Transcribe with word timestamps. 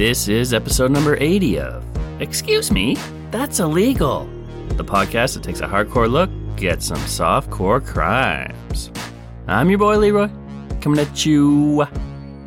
This 0.00 0.28
is 0.28 0.54
episode 0.54 0.90
number 0.90 1.18
80 1.20 1.58
of 1.58 1.84
Excuse 2.22 2.72
Me, 2.72 2.96
That's 3.30 3.60
Illegal, 3.60 4.24
the 4.78 4.82
podcast 4.82 5.34
that 5.34 5.42
takes 5.42 5.60
a 5.60 5.66
hardcore 5.66 6.10
look 6.10 6.30
at 6.64 6.82
some 6.82 6.96
softcore 7.00 7.86
crimes. 7.86 8.90
I'm 9.46 9.68
your 9.68 9.78
boy 9.78 9.98
Leroy, 9.98 10.30
coming 10.80 11.00
at 11.00 11.26
you 11.26 11.86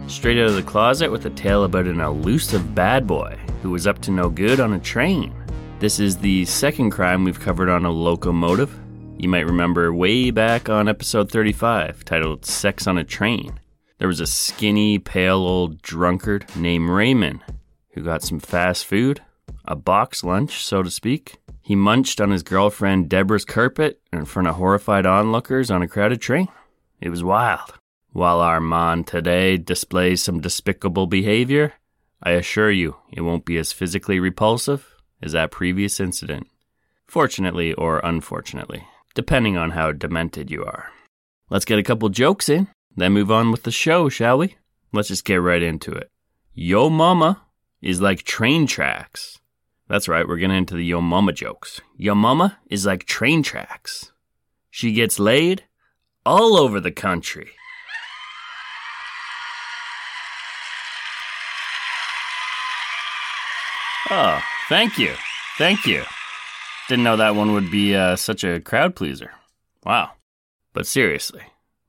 straight 0.07 0.39
out 0.39 0.47
of 0.47 0.55
the 0.55 0.63
closet 0.63 1.11
with 1.11 1.27
a 1.27 1.29
tale 1.29 1.65
about 1.65 1.85
an 1.85 1.99
elusive 1.99 2.73
bad 2.73 3.05
boy 3.05 3.37
who 3.61 3.69
was 3.69 3.85
up 3.85 3.99
to 3.99 4.09
no 4.09 4.31
good 4.31 4.59
on 4.59 4.73
a 4.73 4.79
train. 4.79 5.31
This 5.77 5.99
is 5.99 6.17
the 6.17 6.45
second 6.45 6.89
crime 6.89 7.23
we've 7.23 7.39
covered 7.39 7.69
on 7.69 7.85
a 7.85 7.91
locomotive. 7.91 8.75
You 9.19 9.29
might 9.29 9.45
remember 9.45 9.93
way 9.93 10.31
back 10.31 10.69
on 10.69 10.89
episode 10.89 11.31
35, 11.31 12.03
titled 12.03 12.47
Sex 12.47 12.87
on 12.87 12.97
a 12.97 13.03
Train. 13.03 13.59
There 14.03 14.09
was 14.09 14.19
a 14.19 14.27
skinny, 14.27 14.99
pale 14.99 15.37
old 15.37 15.81
drunkard 15.81 16.57
named 16.57 16.89
Raymond 16.89 17.39
who 17.91 18.03
got 18.03 18.21
some 18.21 18.41
fast 18.41 18.85
food, 18.85 19.21
a 19.63 19.77
box 19.77 20.25
lunch, 20.25 20.61
so 20.61 20.83
to 20.83 20.91
speak. 20.91 21.37
He 21.61 21.73
munched 21.77 22.19
on 22.19 22.29
his 22.29 22.43
girlfriend 22.43 23.07
Deborah's 23.07 23.45
carpet 23.45 24.01
in 24.11 24.25
front 24.25 24.49
of 24.49 24.55
horrified 24.55 25.05
onlookers 25.05 25.71
on 25.71 25.81
a 25.81 25.87
crowded 25.87 26.19
train. 26.19 26.49
It 26.99 27.11
was 27.11 27.23
wild. 27.23 27.75
While 28.11 28.41
Armand 28.41 29.07
today 29.07 29.55
displays 29.55 30.21
some 30.21 30.41
despicable 30.41 31.07
behavior, 31.07 31.71
I 32.21 32.31
assure 32.31 32.71
you 32.71 32.97
it 33.09 33.21
won't 33.21 33.45
be 33.45 33.57
as 33.57 33.71
physically 33.71 34.19
repulsive 34.19 34.85
as 35.21 35.31
that 35.31 35.49
previous 35.49 36.01
incident. 36.01 36.47
Fortunately 37.07 37.73
or 37.75 38.01
unfortunately, 38.03 38.85
depending 39.15 39.55
on 39.55 39.69
how 39.69 39.93
demented 39.93 40.51
you 40.51 40.65
are. 40.65 40.91
Let's 41.49 41.63
get 41.63 41.79
a 41.79 41.83
couple 41.83 42.09
jokes 42.09 42.49
in, 42.49 42.67
then 42.95 43.13
move 43.13 43.31
on 43.31 43.51
with 43.51 43.63
the 43.63 43.71
show, 43.71 44.09
shall 44.09 44.37
we? 44.37 44.55
Let's 44.91 45.07
just 45.07 45.25
get 45.25 45.35
right 45.35 45.61
into 45.61 45.91
it. 45.91 46.11
Yo 46.53 46.89
mama 46.89 47.41
is 47.81 48.01
like 48.01 48.23
train 48.23 48.67
tracks. 48.67 49.39
That's 49.87 50.07
right, 50.07 50.27
we're 50.27 50.37
getting 50.37 50.57
into 50.57 50.75
the 50.75 50.85
yo 50.85 51.01
mama 51.01 51.33
jokes. 51.33 51.81
Yo 51.97 52.15
mama 52.15 52.59
is 52.69 52.85
like 52.85 53.05
train 53.05 53.43
tracks. 53.43 54.11
She 54.69 54.91
gets 54.93 55.19
laid 55.19 55.63
all 56.25 56.57
over 56.57 56.79
the 56.79 56.91
country. 56.91 57.51
Oh, 64.09 64.41
thank 64.69 64.97
you. 64.97 65.13
Thank 65.57 65.85
you. 65.85 66.03
Didn't 66.87 67.03
know 67.03 67.17
that 67.17 67.35
one 67.35 67.53
would 67.53 67.71
be 67.71 67.95
uh, 67.95 68.15
such 68.15 68.43
a 68.43 68.59
crowd 68.59 68.95
pleaser. 68.95 69.31
Wow. 69.85 70.11
But 70.73 70.85
seriously, 70.85 71.41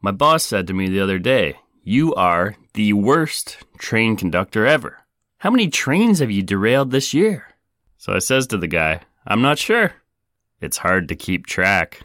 my 0.04 0.10
boss 0.10 0.44
said 0.44 0.66
to 0.66 0.74
me 0.74 0.86
the 0.86 1.00
other 1.00 1.18
day, 1.18 1.56
You 1.82 2.14
are 2.14 2.56
the 2.74 2.92
worst 2.92 3.56
train 3.78 4.16
conductor 4.16 4.66
ever. 4.66 4.98
How 5.38 5.50
many 5.50 5.68
trains 5.68 6.18
have 6.18 6.30
you 6.30 6.42
derailed 6.42 6.90
this 6.90 7.14
year? 7.14 7.54
So 7.96 8.12
I 8.12 8.18
says 8.18 8.46
to 8.48 8.58
the 8.58 8.68
guy, 8.68 9.00
I'm 9.26 9.40
not 9.40 9.58
sure. 9.58 9.94
It's 10.60 10.76
hard 10.76 11.08
to 11.08 11.16
keep 11.16 11.46
track. 11.46 12.00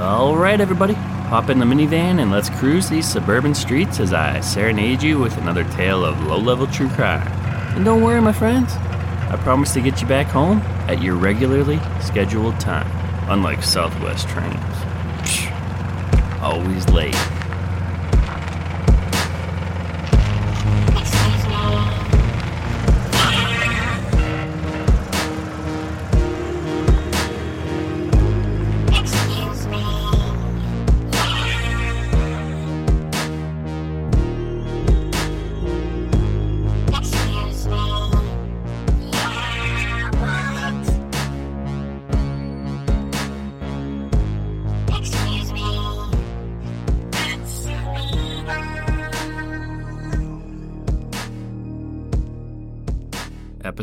All 0.00 0.34
right, 0.34 0.58
everybody, 0.58 0.94
hop 0.94 1.50
in 1.50 1.58
the 1.58 1.66
minivan 1.66 2.22
and 2.22 2.30
let's 2.30 2.48
cruise 2.48 2.88
these 2.88 3.06
suburban 3.06 3.54
streets 3.54 4.00
as 4.00 4.14
I 4.14 4.40
serenade 4.40 5.02
you 5.02 5.18
with 5.18 5.36
another 5.36 5.64
tale 5.64 6.02
of 6.02 6.18
low 6.24 6.38
level 6.38 6.66
true 6.66 6.88
crime. 6.88 7.28
And 7.76 7.84
don't 7.84 8.00
worry, 8.00 8.22
my 8.22 8.32
friends, 8.32 8.72
I 8.72 9.38
promise 9.42 9.74
to 9.74 9.82
get 9.82 10.00
you 10.00 10.08
back 10.08 10.28
home 10.28 10.60
at 10.88 11.02
your 11.02 11.16
regularly 11.16 11.78
scheduled 12.00 12.58
time, 12.58 12.88
unlike 13.30 13.62
Southwest 13.62 14.28
trains. 14.28 14.56
Always 16.42 16.88
late. 16.90 17.39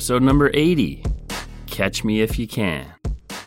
Episode 0.08 0.24
number 0.24 0.50
80 0.54 1.04
Catch 1.66 2.06
Me 2.06 2.22
If 2.22 2.40
You 2.40 2.48
Can. 2.48 2.94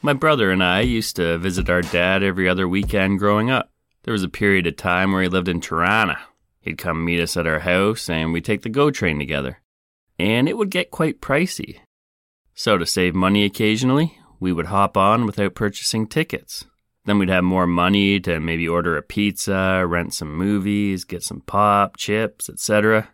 My 0.03 0.13
brother 0.13 0.51
and 0.51 0.63
I 0.63 0.83
used 0.83 1.17
to 1.17 1.39
visit 1.39 1.71
our 1.71 1.81
dad 1.81 2.23
every 2.23 2.51
other 2.51 2.69
weekend 2.69 3.19
growing 3.19 3.51
up. 3.51 3.71
There 4.03 4.13
was 4.13 4.23
a 4.23 4.29
period 4.29 4.67
of 4.67 4.77
time 4.77 5.11
where 5.11 5.23
he 5.23 5.29
lived 5.31 5.49
in 5.49 5.63
Toronto. 5.63 6.17
He'd 6.61 6.77
come 6.77 7.03
meet 7.03 7.19
us 7.19 7.35
at 7.39 7.47
our 7.47 7.61
house 7.61 8.11
and 8.11 8.35
we'd 8.35 8.45
take 8.45 8.61
the 8.61 8.69
GO 8.69 8.91
train 8.91 9.19
together. 9.19 9.63
And 10.19 10.51
it 10.51 10.59
would 10.59 10.69
get 10.69 10.91
quite 10.91 11.23
pricey. 11.23 11.79
So, 12.55 12.77
to 12.77 12.85
save 12.85 13.15
money 13.15 13.47
occasionally, 13.47 14.19
we 14.39 14.53
would 14.53 14.67
hop 14.67 14.99
on 14.99 15.25
without 15.25 15.55
purchasing 15.55 16.07
tickets. 16.07 16.67
Then 17.07 17.19
we'd 17.19 17.31
have 17.31 17.43
more 17.43 17.67
money 17.67 18.21
to 18.21 18.39
maybe 18.39 18.69
order 18.69 18.99
a 18.99 19.03
pizza, 19.03 19.87
rent 19.87 20.13
some 20.13 20.37
movies, 20.37 21.05
get 21.05 21.23
some 21.23 21.41
pop, 21.41 21.97
chips, 21.97 22.51
etc. 22.51 23.09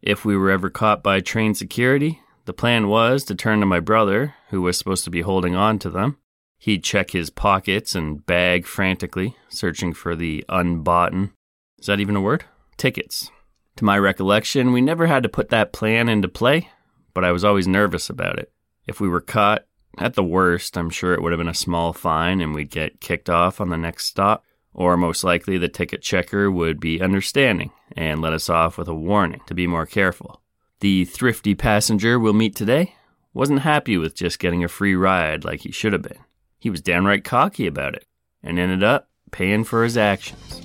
If 0.00 0.24
we 0.24 0.34
were 0.34 0.50
ever 0.50 0.70
caught 0.70 1.02
by 1.02 1.20
train 1.20 1.52
security, 1.52 2.22
the 2.46 2.52
plan 2.52 2.88
was 2.88 3.24
to 3.24 3.34
turn 3.34 3.60
to 3.60 3.66
my 3.66 3.80
brother, 3.80 4.34
who 4.50 4.62
was 4.62 4.78
supposed 4.78 5.04
to 5.04 5.10
be 5.10 5.20
holding 5.20 5.54
on 5.54 5.78
to 5.80 5.90
them. 5.90 6.16
He'd 6.58 6.84
check 6.84 7.10
his 7.10 7.28
pockets 7.28 7.94
and 7.94 8.24
bag 8.24 8.66
frantically, 8.66 9.36
searching 9.48 9.92
for 9.92 10.16
the 10.16 10.44
unboughten. 10.48 11.32
Is 11.78 11.86
that 11.86 12.00
even 12.00 12.16
a 12.16 12.20
word? 12.20 12.44
Tickets. 12.76 13.30
To 13.76 13.84
my 13.84 13.98
recollection, 13.98 14.72
we 14.72 14.80
never 14.80 15.06
had 15.06 15.22
to 15.24 15.28
put 15.28 15.50
that 15.50 15.72
plan 15.72 16.08
into 16.08 16.28
play, 16.28 16.70
but 17.12 17.24
I 17.24 17.32
was 17.32 17.44
always 17.44 17.68
nervous 17.68 18.08
about 18.08 18.38
it. 18.38 18.50
If 18.86 19.00
we 19.00 19.08
were 19.08 19.20
caught, 19.20 19.66
at 19.98 20.14
the 20.14 20.24
worst, 20.24 20.76
I'm 20.76 20.90
sure 20.90 21.14
it 21.14 21.22
would 21.22 21.32
have 21.32 21.38
been 21.38 21.48
a 21.48 21.54
small 21.54 21.92
fine 21.92 22.40
and 22.40 22.54
we'd 22.54 22.70
get 22.70 23.00
kicked 23.00 23.30
off 23.30 23.60
on 23.60 23.70
the 23.70 23.76
next 23.76 24.06
stop, 24.06 24.44
or 24.72 24.96
most 24.96 25.24
likely 25.24 25.58
the 25.58 25.68
ticket 25.68 26.02
checker 26.02 26.50
would 26.50 26.78
be 26.78 27.00
understanding 27.00 27.72
and 27.96 28.20
let 28.20 28.32
us 28.32 28.48
off 28.48 28.78
with 28.78 28.88
a 28.88 28.94
warning 28.94 29.40
to 29.46 29.54
be 29.54 29.66
more 29.66 29.86
careful. 29.86 30.42
The 30.80 31.06
thrifty 31.06 31.54
passenger 31.54 32.18
we'll 32.18 32.34
meet 32.34 32.54
today 32.54 32.96
wasn't 33.32 33.60
happy 33.60 33.96
with 33.96 34.14
just 34.14 34.38
getting 34.38 34.62
a 34.62 34.68
free 34.68 34.94
ride 34.94 35.42
like 35.42 35.60
he 35.60 35.72
should 35.72 35.94
have 35.94 36.02
been. 36.02 36.18
He 36.58 36.68
was 36.68 36.82
downright 36.82 37.24
cocky 37.24 37.66
about 37.66 37.94
it 37.94 38.06
and 38.42 38.58
ended 38.58 38.82
up 38.82 39.08
paying 39.30 39.64
for 39.64 39.84
his 39.84 39.96
actions. 39.96 40.60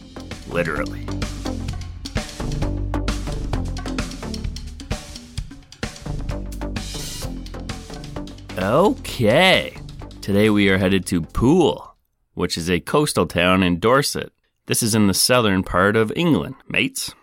Literally. 0.50 1.08
Okay. 8.58 9.78
Today 10.20 10.50
we 10.50 10.70
are 10.70 10.78
headed 10.78 11.06
to 11.06 11.22
Poole, 11.22 11.96
which 12.34 12.58
is 12.58 12.70
a 12.70 12.82
coastal 12.82 13.28
town 13.28 13.64
in 13.64 13.80
Dorset. 13.80 14.34
This 14.66 14.84
is 14.84 14.94
in 14.94 15.08
the 15.08 15.14
southern 15.14 15.64
part 15.64 15.96
of 15.96 16.12
England, 16.18 16.56
mates. 16.68 17.16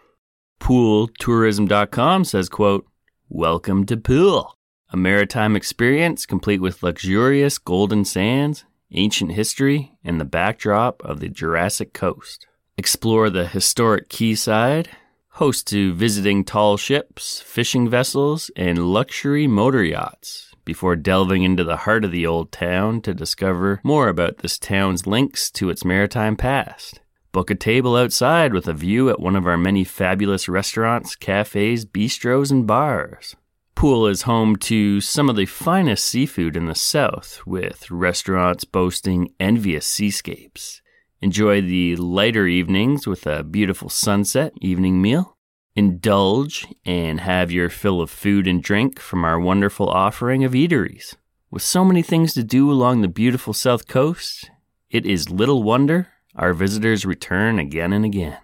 PooleTourism.com 0.60 2.24
says, 2.24 2.48
quote, 2.48 2.86
Welcome 3.28 3.86
to 3.86 3.96
Poole, 3.96 4.54
a 4.90 4.96
maritime 4.96 5.56
experience 5.56 6.26
complete 6.26 6.60
with 6.60 6.82
luxurious 6.82 7.58
golden 7.58 8.04
sands, 8.04 8.64
ancient 8.92 9.32
history, 9.32 9.92
and 10.02 10.20
the 10.20 10.24
backdrop 10.24 11.02
of 11.04 11.20
the 11.20 11.28
Jurassic 11.28 11.92
coast. 11.92 12.46
Explore 12.76 13.30
the 13.30 13.46
historic 13.46 14.08
quayside, 14.08 14.88
host 15.30 15.66
to 15.68 15.94
visiting 15.94 16.44
tall 16.44 16.76
ships, 16.76 17.40
fishing 17.40 17.88
vessels, 17.88 18.50
and 18.56 18.92
luxury 18.92 19.46
motor 19.46 19.82
yachts 19.84 20.54
before 20.64 20.96
delving 20.96 21.44
into 21.44 21.64
the 21.64 21.78
heart 21.78 22.04
of 22.04 22.12
the 22.12 22.26
old 22.26 22.52
town 22.52 23.00
to 23.00 23.14
discover 23.14 23.80
more 23.82 24.08
about 24.08 24.38
this 24.38 24.58
town's 24.58 25.06
links 25.06 25.50
to 25.50 25.70
its 25.70 25.84
maritime 25.84 26.36
past. 26.36 27.00
Book 27.32 27.50
a 27.50 27.54
table 27.54 27.96
outside 27.96 28.52
with 28.52 28.66
a 28.66 28.72
view 28.72 29.10
at 29.10 29.20
one 29.20 29.36
of 29.36 29.46
our 29.46 29.56
many 29.56 29.84
fabulous 29.84 30.48
restaurants, 30.48 31.14
cafes, 31.14 31.84
bistros, 31.84 32.50
and 32.50 32.66
bars. 32.66 33.36
Poole 33.74 34.06
is 34.06 34.22
home 34.22 34.56
to 34.56 35.00
some 35.00 35.28
of 35.28 35.36
the 35.36 35.46
finest 35.46 36.04
seafood 36.04 36.56
in 36.56 36.66
the 36.66 36.74
south, 36.74 37.40
with 37.46 37.90
restaurants 37.90 38.64
boasting 38.64 39.32
envious 39.38 39.86
seascapes. 39.86 40.82
Enjoy 41.20 41.60
the 41.60 41.96
lighter 41.96 42.46
evenings 42.46 43.06
with 43.06 43.26
a 43.26 43.44
beautiful 43.44 43.88
sunset 43.88 44.52
evening 44.60 45.00
meal 45.02 45.38
Indulge 45.78 46.66
and 46.84 47.20
have 47.20 47.52
your 47.52 47.68
fill 47.68 48.00
of 48.00 48.10
food 48.10 48.48
and 48.48 48.60
drink 48.60 48.98
from 48.98 49.22
our 49.22 49.38
wonderful 49.38 49.88
offering 49.88 50.42
of 50.42 50.50
eateries. 50.50 51.14
With 51.52 51.62
so 51.62 51.84
many 51.84 52.02
things 52.02 52.34
to 52.34 52.42
do 52.42 52.68
along 52.68 53.00
the 53.00 53.06
beautiful 53.06 53.52
South 53.52 53.86
Coast, 53.86 54.50
it 54.90 55.06
is 55.06 55.30
little 55.30 55.62
wonder 55.62 56.08
our 56.34 56.52
visitors 56.52 57.04
return 57.04 57.58
again 57.58 57.92
and 57.92 58.04
again. 58.04 58.38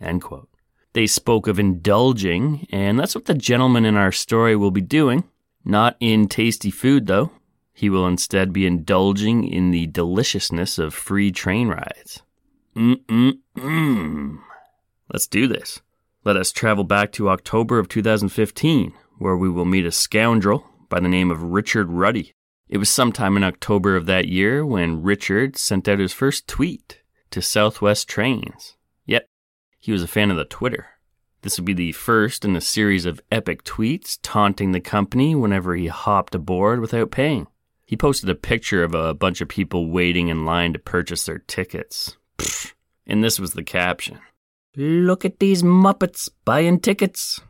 End 0.00 0.22
quote. 0.22 0.48
They 0.92 1.06
spoke 1.06 1.46
of 1.46 1.58
indulging, 1.58 2.66
and 2.70 2.98
that's 2.98 3.14
what 3.14 3.26
the 3.26 3.34
gentleman 3.34 3.84
in 3.84 3.96
our 3.96 4.12
story 4.12 4.56
will 4.56 4.70
be 4.70 4.80
doing. 4.80 5.24
Not 5.64 5.96
in 6.00 6.28
tasty 6.28 6.70
food, 6.70 7.06
though. 7.06 7.32
He 7.74 7.90
will 7.90 8.06
instead 8.06 8.52
be 8.52 8.64
indulging 8.64 9.46
in 9.46 9.70
the 9.70 9.86
deliciousness 9.86 10.78
of 10.78 10.94
free 10.94 11.30
train 11.30 11.68
rides. 11.68 12.22
Mm-mm-mm. 12.74 14.38
Let's 15.12 15.26
do 15.26 15.46
this. 15.46 15.82
Let 16.24 16.36
us 16.36 16.50
travel 16.50 16.84
back 16.84 17.12
to 17.12 17.28
October 17.28 17.78
of 17.78 17.88
2015, 17.88 18.94
where 19.18 19.36
we 19.36 19.50
will 19.50 19.64
meet 19.64 19.84
a 19.84 19.92
scoundrel 19.92 20.66
by 20.88 21.00
the 21.00 21.08
name 21.08 21.30
of 21.30 21.42
Richard 21.42 21.90
Ruddy. 21.90 22.32
It 22.68 22.78
was 22.78 22.88
sometime 22.88 23.36
in 23.36 23.44
October 23.44 23.96
of 23.96 24.06
that 24.06 24.28
year 24.28 24.64
when 24.64 25.02
Richard 25.02 25.56
sent 25.56 25.88
out 25.88 25.98
his 25.98 26.12
first 26.12 26.48
tweet 26.48 27.00
to 27.36 27.42
Southwest 27.42 28.08
Trains. 28.08 28.78
Yet, 29.04 29.28
he 29.78 29.92
was 29.92 30.02
a 30.02 30.08
fan 30.08 30.30
of 30.30 30.38
the 30.38 30.46
Twitter. 30.46 30.86
This 31.42 31.58
would 31.58 31.66
be 31.66 31.74
the 31.74 31.92
first 31.92 32.46
in 32.46 32.56
a 32.56 32.62
series 32.62 33.04
of 33.04 33.20
epic 33.30 33.62
tweets 33.62 34.18
taunting 34.22 34.72
the 34.72 34.80
company 34.80 35.34
whenever 35.34 35.76
he 35.76 35.88
hopped 35.88 36.34
aboard 36.34 36.80
without 36.80 37.10
paying. 37.10 37.46
He 37.84 37.94
posted 37.94 38.30
a 38.30 38.34
picture 38.34 38.82
of 38.82 38.94
a 38.94 39.12
bunch 39.12 39.42
of 39.42 39.48
people 39.48 39.90
waiting 39.90 40.28
in 40.28 40.46
line 40.46 40.72
to 40.72 40.78
purchase 40.78 41.26
their 41.26 41.40
tickets. 41.40 42.16
And 43.06 43.22
this 43.22 43.38
was 43.38 43.52
the 43.52 43.62
caption 43.62 44.18
Look 44.74 45.26
at 45.26 45.38
these 45.38 45.62
Muppets 45.62 46.30
buying 46.46 46.80
tickets. 46.80 47.42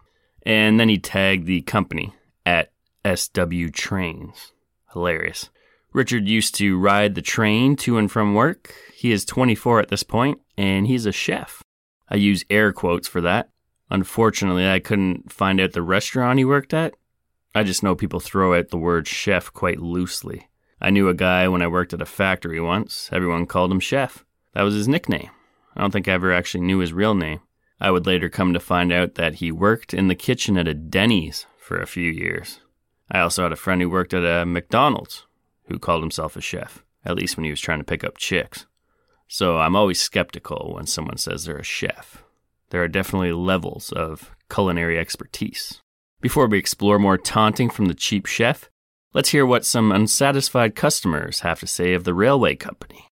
And 0.44 0.80
then 0.80 0.88
he 0.88 0.98
tagged 0.98 1.46
the 1.46 1.62
company 1.62 2.12
at 2.44 2.72
SW 3.04 3.70
Trains. 3.72 4.50
Hilarious. 4.92 5.48
Richard 5.92 6.26
used 6.26 6.56
to 6.56 6.76
ride 6.76 7.14
the 7.14 7.22
train 7.22 7.76
to 7.76 7.98
and 7.98 8.10
from 8.10 8.34
work. 8.34 8.74
He 8.98 9.12
is 9.12 9.26
24 9.26 9.80
at 9.80 9.88
this 9.88 10.02
point, 10.02 10.40
and 10.56 10.86
he's 10.86 11.04
a 11.04 11.12
chef. 11.12 11.62
I 12.08 12.16
use 12.16 12.46
air 12.48 12.72
quotes 12.72 13.06
for 13.06 13.20
that. 13.20 13.50
Unfortunately, 13.90 14.66
I 14.66 14.78
couldn't 14.78 15.30
find 15.30 15.60
out 15.60 15.72
the 15.72 15.82
restaurant 15.82 16.38
he 16.38 16.46
worked 16.46 16.72
at. 16.72 16.94
I 17.54 17.62
just 17.62 17.82
know 17.82 17.94
people 17.94 18.20
throw 18.20 18.58
out 18.58 18.70
the 18.70 18.78
word 18.78 19.06
chef 19.06 19.52
quite 19.52 19.80
loosely. 19.80 20.48
I 20.80 20.88
knew 20.88 21.10
a 21.10 21.14
guy 21.14 21.46
when 21.46 21.60
I 21.60 21.66
worked 21.66 21.92
at 21.92 22.00
a 22.00 22.06
factory 22.06 22.58
once. 22.58 23.10
Everyone 23.12 23.44
called 23.44 23.70
him 23.70 23.80
chef. 23.80 24.24
That 24.54 24.62
was 24.62 24.72
his 24.72 24.88
nickname. 24.88 25.28
I 25.76 25.82
don't 25.82 25.90
think 25.90 26.08
I 26.08 26.12
ever 26.12 26.32
actually 26.32 26.64
knew 26.64 26.78
his 26.78 26.94
real 26.94 27.14
name. 27.14 27.40
I 27.78 27.90
would 27.90 28.06
later 28.06 28.30
come 28.30 28.54
to 28.54 28.60
find 28.60 28.90
out 28.90 29.16
that 29.16 29.34
he 29.36 29.52
worked 29.52 29.92
in 29.92 30.08
the 30.08 30.14
kitchen 30.14 30.56
at 30.56 30.68
a 30.68 30.72
Denny's 30.72 31.44
for 31.58 31.78
a 31.78 31.86
few 31.86 32.10
years. 32.10 32.60
I 33.10 33.20
also 33.20 33.42
had 33.42 33.52
a 33.52 33.56
friend 33.56 33.82
who 33.82 33.90
worked 33.90 34.14
at 34.14 34.24
a 34.24 34.46
McDonald's 34.46 35.26
who 35.68 35.78
called 35.78 36.02
himself 36.02 36.34
a 36.34 36.40
chef, 36.40 36.82
at 37.04 37.16
least 37.16 37.36
when 37.36 37.44
he 37.44 37.50
was 37.50 37.60
trying 37.60 37.80
to 37.80 37.84
pick 37.84 38.02
up 38.02 38.16
chicks. 38.16 38.64
So 39.28 39.58
I'm 39.58 39.76
always 39.76 40.00
skeptical 40.00 40.74
when 40.74 40.86
someone 40.86 41.18
says 41.18 41.44
they're 41.44 41.58
a 41.58 41.64
chef. 41.64 42.22
There 42.70 42.82
are 42.82 42.88
definitely 42.88 43.32
levels 43.32 43.92
of 43.92 44.34
culinary 44.50 44.98
expertise. 44.98 45.80
Before 46.20 46.46
we 46.46 46.58
explore 46.58 46.98
more 46.98 47.18
taunting 47.18 47.70
from 47.70 47.86
the 47.86 47.94
cheap 47.94 48.26
chef, 48.26 48.70
let's 49.12 49.30
hear 49.30 49.44
what 49.46 49.64
some 49.64 49.92
unsatisfied 49.92 50.74
customers 50.74 51.40
have 51.40 51.60
to 51.60 51.66
say 51.66 51.94
of 51.94 52.04
the 52.04 52.14
railway 52.14 52.56
company. 52.56 53.08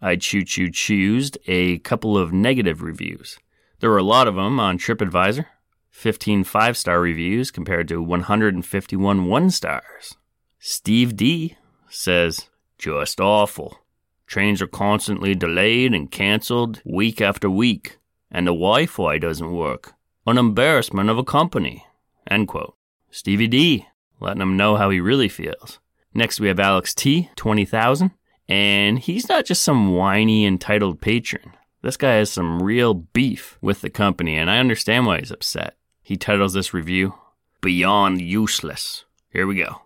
I 0.00 0.16
choo 0.16 0.44
choo 0.44 0.70
choosed 0.70 1.38
a 1.46 1.78
couple 1.78 2.16
of 2.16 2.32
negative 2.32 2.82
reviews. 2.82 3.38
There 3.80 3.90
were 3.90 3.98
a 3.98 4.02
lot 4.02 4.28
of 4.28 4.34
them 4.34 4.58
on 4.60 4.78
TripAdvisor 4.78 5.46
15 5.90 6.44
five 6.44 6.76
star 6.76 7.00
reviews 7.00 7.50
compared 7.50 7.88
to 7.88 8.02
151 8.02 9.24
one 9.26 9.50
stars. 9.50 10.14
Steve 10.60 11.16
D 11.16 11.56
says, 11.88 12.48
just 12.78 13.20
awful. 13.20 13.80
Trains 14.28 14.60
are 14.60 14.66
constantly 14.66 15.34
delayed 15.34 15.94
and 15.94 16.10
cancelled 16.10 16.82
week 16.84 17.22
after 17.22 17.48
week, 17.48 17.98
and 18.30 18.46
the 18.46 18.52
Wi 18.52 18.84
Fi 18.84 19.16
doesn't 19.16 19.52
work. 19.52 19.94
An 20.26 20.36
embarrassment 20.36 21.08
of 21.08 21.16
a 21.16 21.24
company. 21.24 21.86
End 22.30 22.46
quote. 22.46 22.76
Stevie 23.10 23.48
D, 23.48 23.86
letting 24.20 24.42
him 24.42 24.58
know 24.58 24.76
how 24.76 24.90
he 24.90 25.00
really 25.00 25.30
feels. 25.30 25.80
Next, 26.12 26.40
we 26.40 26.48
have 26.48 26.60
Alex 26.60 26.94
T, 26.94 27.30
20,000. 27.36 28.10
And 28.50 28.98
he's 28.98 29.30
not 29.30 29.46
just 29.46 29.64
some 29.64 29.94
whiny, 29.94 30.44
entitled 30.44 31.00
patron. 31.00 31.52
This 31.82 31.96
guy 31.96 32.14
has 32.14 32.30
some 32.30 32.62
real 32.62 32.92
beef 32.92 33.56
with 33.62 33.80
the 33.80 33.90
company, 33.90 34.36
and 34.36 34.50
I 34.50 34.58
understand 34.58 35.06
why 35.06 35.20
he's 35.20 35.30
upset. 35.30 35.76
He 36.02 36.16
titles 36.16 36.52
this 36.52 36.74
review, 36.74 37.14
Beyond 37.62 38.20
Useless. 38.20 39.04
Here 39.30 39.46
we 39.46 39.56
go. 39.56 39.82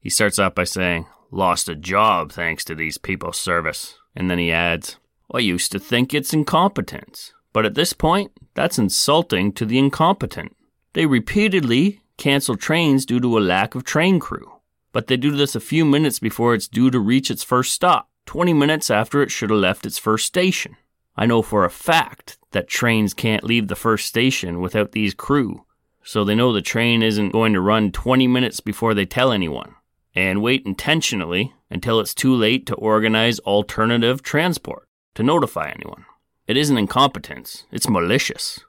He 0.00 0.08
starts 0.08 0.38
off 0.38 0.54
by 0.54 0.64
saying, 0.64 1.06
Lost 1.32 1.68
a 1.68 1.74
job 1.74 2.30
thanks 2.30 2.62
to 2.64 2.76
these 2.76 2.98
people's 2.98 3.38
service. 3.38 3.96
And 4.14 4.30
then 4.30 4.38
he 4.38 4.52
adds, 4.52 4.98
I 5.34 5.40
used 5.40 5.72
to 5.72 5.80
think 5.80 6.14
it's 6.14 6.32
incompetence, 6.32 7.32
but 7.52 7.66
at 7.66 7.74
this 7.74 7.92
point, 7.92 8.30
that's 8.54 8.78
insulting 8.78 9.52
to 9.54 9.66
the 9.66 9.78
incompetent. 9.78 10.54
They 10.92 11.06
repeatedly 11.06 12.02
cancel 12.16 12.56
trains 12.56 13.04
due 13.04 13.18
to 13.18 13.36
a 13.36 13.40
lack 13.40 13.74
of 13.74 13.82
train 13.82 14.20
crew 14.20 14.52
but 14.92 15.06
they 15.06 15.16
do 15.16 15.34
this 15.34 15.54
a 15.54 15.60
few 15.60 15.84
minutes 15.84 16.18
before 16.18 16.54
it's 16.54 16.68
due 16.68 16.90
to 16.90 17.00
reach 17.00 17.30
its 17.30 17.42
first 17.42 17.72
stop, 17.72 18.08
20 18.26 18.52
minutes 18.52 18.90
after 18.90 19.22
it 19.22 19.30
should 19.30 19.50
have 19.50 19.58
left 19.58 19.86
its 19.86 19.98
first 19.98 20.26
station. 20.26 20.76
I 21.16 21.26
know 21.26 21.42
for 21.42 21.64
a 21.64 21.70
fact 21.70 22.38
that 22.52 22.68
trains 22.68 23.14
can't 23.14 23.44
leave 23.44 23.68
the 23.68 23.74
first 23.74 24.06
station 24.06 24.60
without 24.60 24.92
these 24.92 25.14
crew, 25.14 25.64
so 26.02 26.24
they 26.24 26.34
know 26.34 26.52
the 26.52 26.62
train 26.62 27.02
isn't 27.02 27.30
going 27.30 27.54
to 27.54 27.60
run 27.60 27.90
20 27.90 28.26
minutes 28.28 28.60
before 28.60 28.94
they 28.94 29.06
tell 29.06 29.32
anyone, 29.32 29.74
and 30.14 30.42
wait 30.42 30.66
intentionally 30.66 31.54
until 31.70 32.00
it's 32.00 32.14
too 32.14 32.34
late 32.34 32.66
to 32.66 32.74
organize 32.74 33.38
alternative 33.40 34.22
transport 34.22 34.86
to 35.14 35.22
notify 35.22 35.70
anyone. 35.70 36.04
It 36.46 36.56
isn't 36.56 36.78
incompetence, 36.78 37.66
it's 37.70 37.88
malicious. 37.88 38.60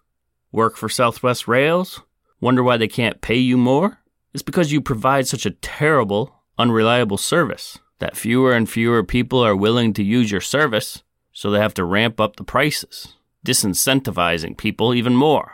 Work 0.51 0.77
for 0.77 0.89
Southwest 0.89 1.47
Rails? 1.47 2.01
Wonder 2.39 2.63
why 2.63 2.77
they 2.77 2.87
can't 2.87 3.21
pay 3.21 3.37
you 3.37 3.57
more? 3.57 3.99
It's 4.33 4.43
because 4.43 4.71
you 4.71 4.81
provide 4.81 5.27
such 5.27 5.45
a 5.45 5.51
terrible, 5.51 6.41
unreliable 6.57 7.17
service 7.17 7.79
that 7.99 8.17
fewer 8.17 8.53
and 8.53 8.69
fewer 8.69 9.03
people 9.03 9.39
are 9.39 9.55
willing 9.55 9.93
to 9.93 10.03
use 10.03 10.29
your 10.29 10.41
service, 10.41 11.03
so 11.31 11.49
they 11.49 11.59
have 11.59 11.73
to 11.75 11.85
ramp 11.85 12.19
up 12.19 12.35
the 12.35 12.43
prices, 12.43 13.15
disincentivizing 13.45 14.57
people 14.57 14.93
even 14.93 15.15
more. 15.15 15.53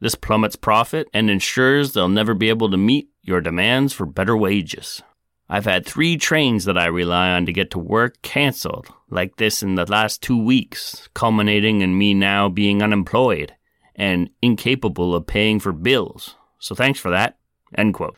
This 0.00 0.14
plummets 0.14 0.56
profit 0.56 1.08
and 1.12 1.28
ensures 1.28 1.92
they'll 1.92 2.08
never 2.08 2.34
be 2.34 2.48
able 2.48 2.70
to 2.70 2.76
meet 2.76 3.08
your 3.22 3.40
demands 3.40 3.92
for 3.92 4.06
better 4.06 4.36
wages. 4.36 5.02
I've 5.50 5.64
had 5.64 5.86
three 5.86 6.16
trains 6.18 6.66
that 6.66 6.76
I 6.76 6.86
rely 6.86 7.30
on 7.30 7.46
to 7.46 7.52
get 7.52 7.70
to 7.70 7.78
work 7.78 8.20
canceled 8.20 8.88
like 9.08 9.36
this 9.36 9.62
in 9.62 9.76
the 9.76 9.90
last 9.90 10.22
two 10.22 10.42
weeks, 10.42 11.08
culminating 11.14 11.80
in 11.80 11.96
me 11.96 12.12
now 12.12 12.48
being 12.48 12.82
unemployed 12.82 13.54
and 13.96 14.28
incapable 14.42 15.14
of 15.14 15.26
paying 15.26 15.58
for 15.58 15.72
bills. 15.72 16.36
So 16.58 16.74
thanks 16.74 17.00
for 17.00 17.10
that. 17.10 17.38
End 17.76 17.94
quote. 17.94 18.16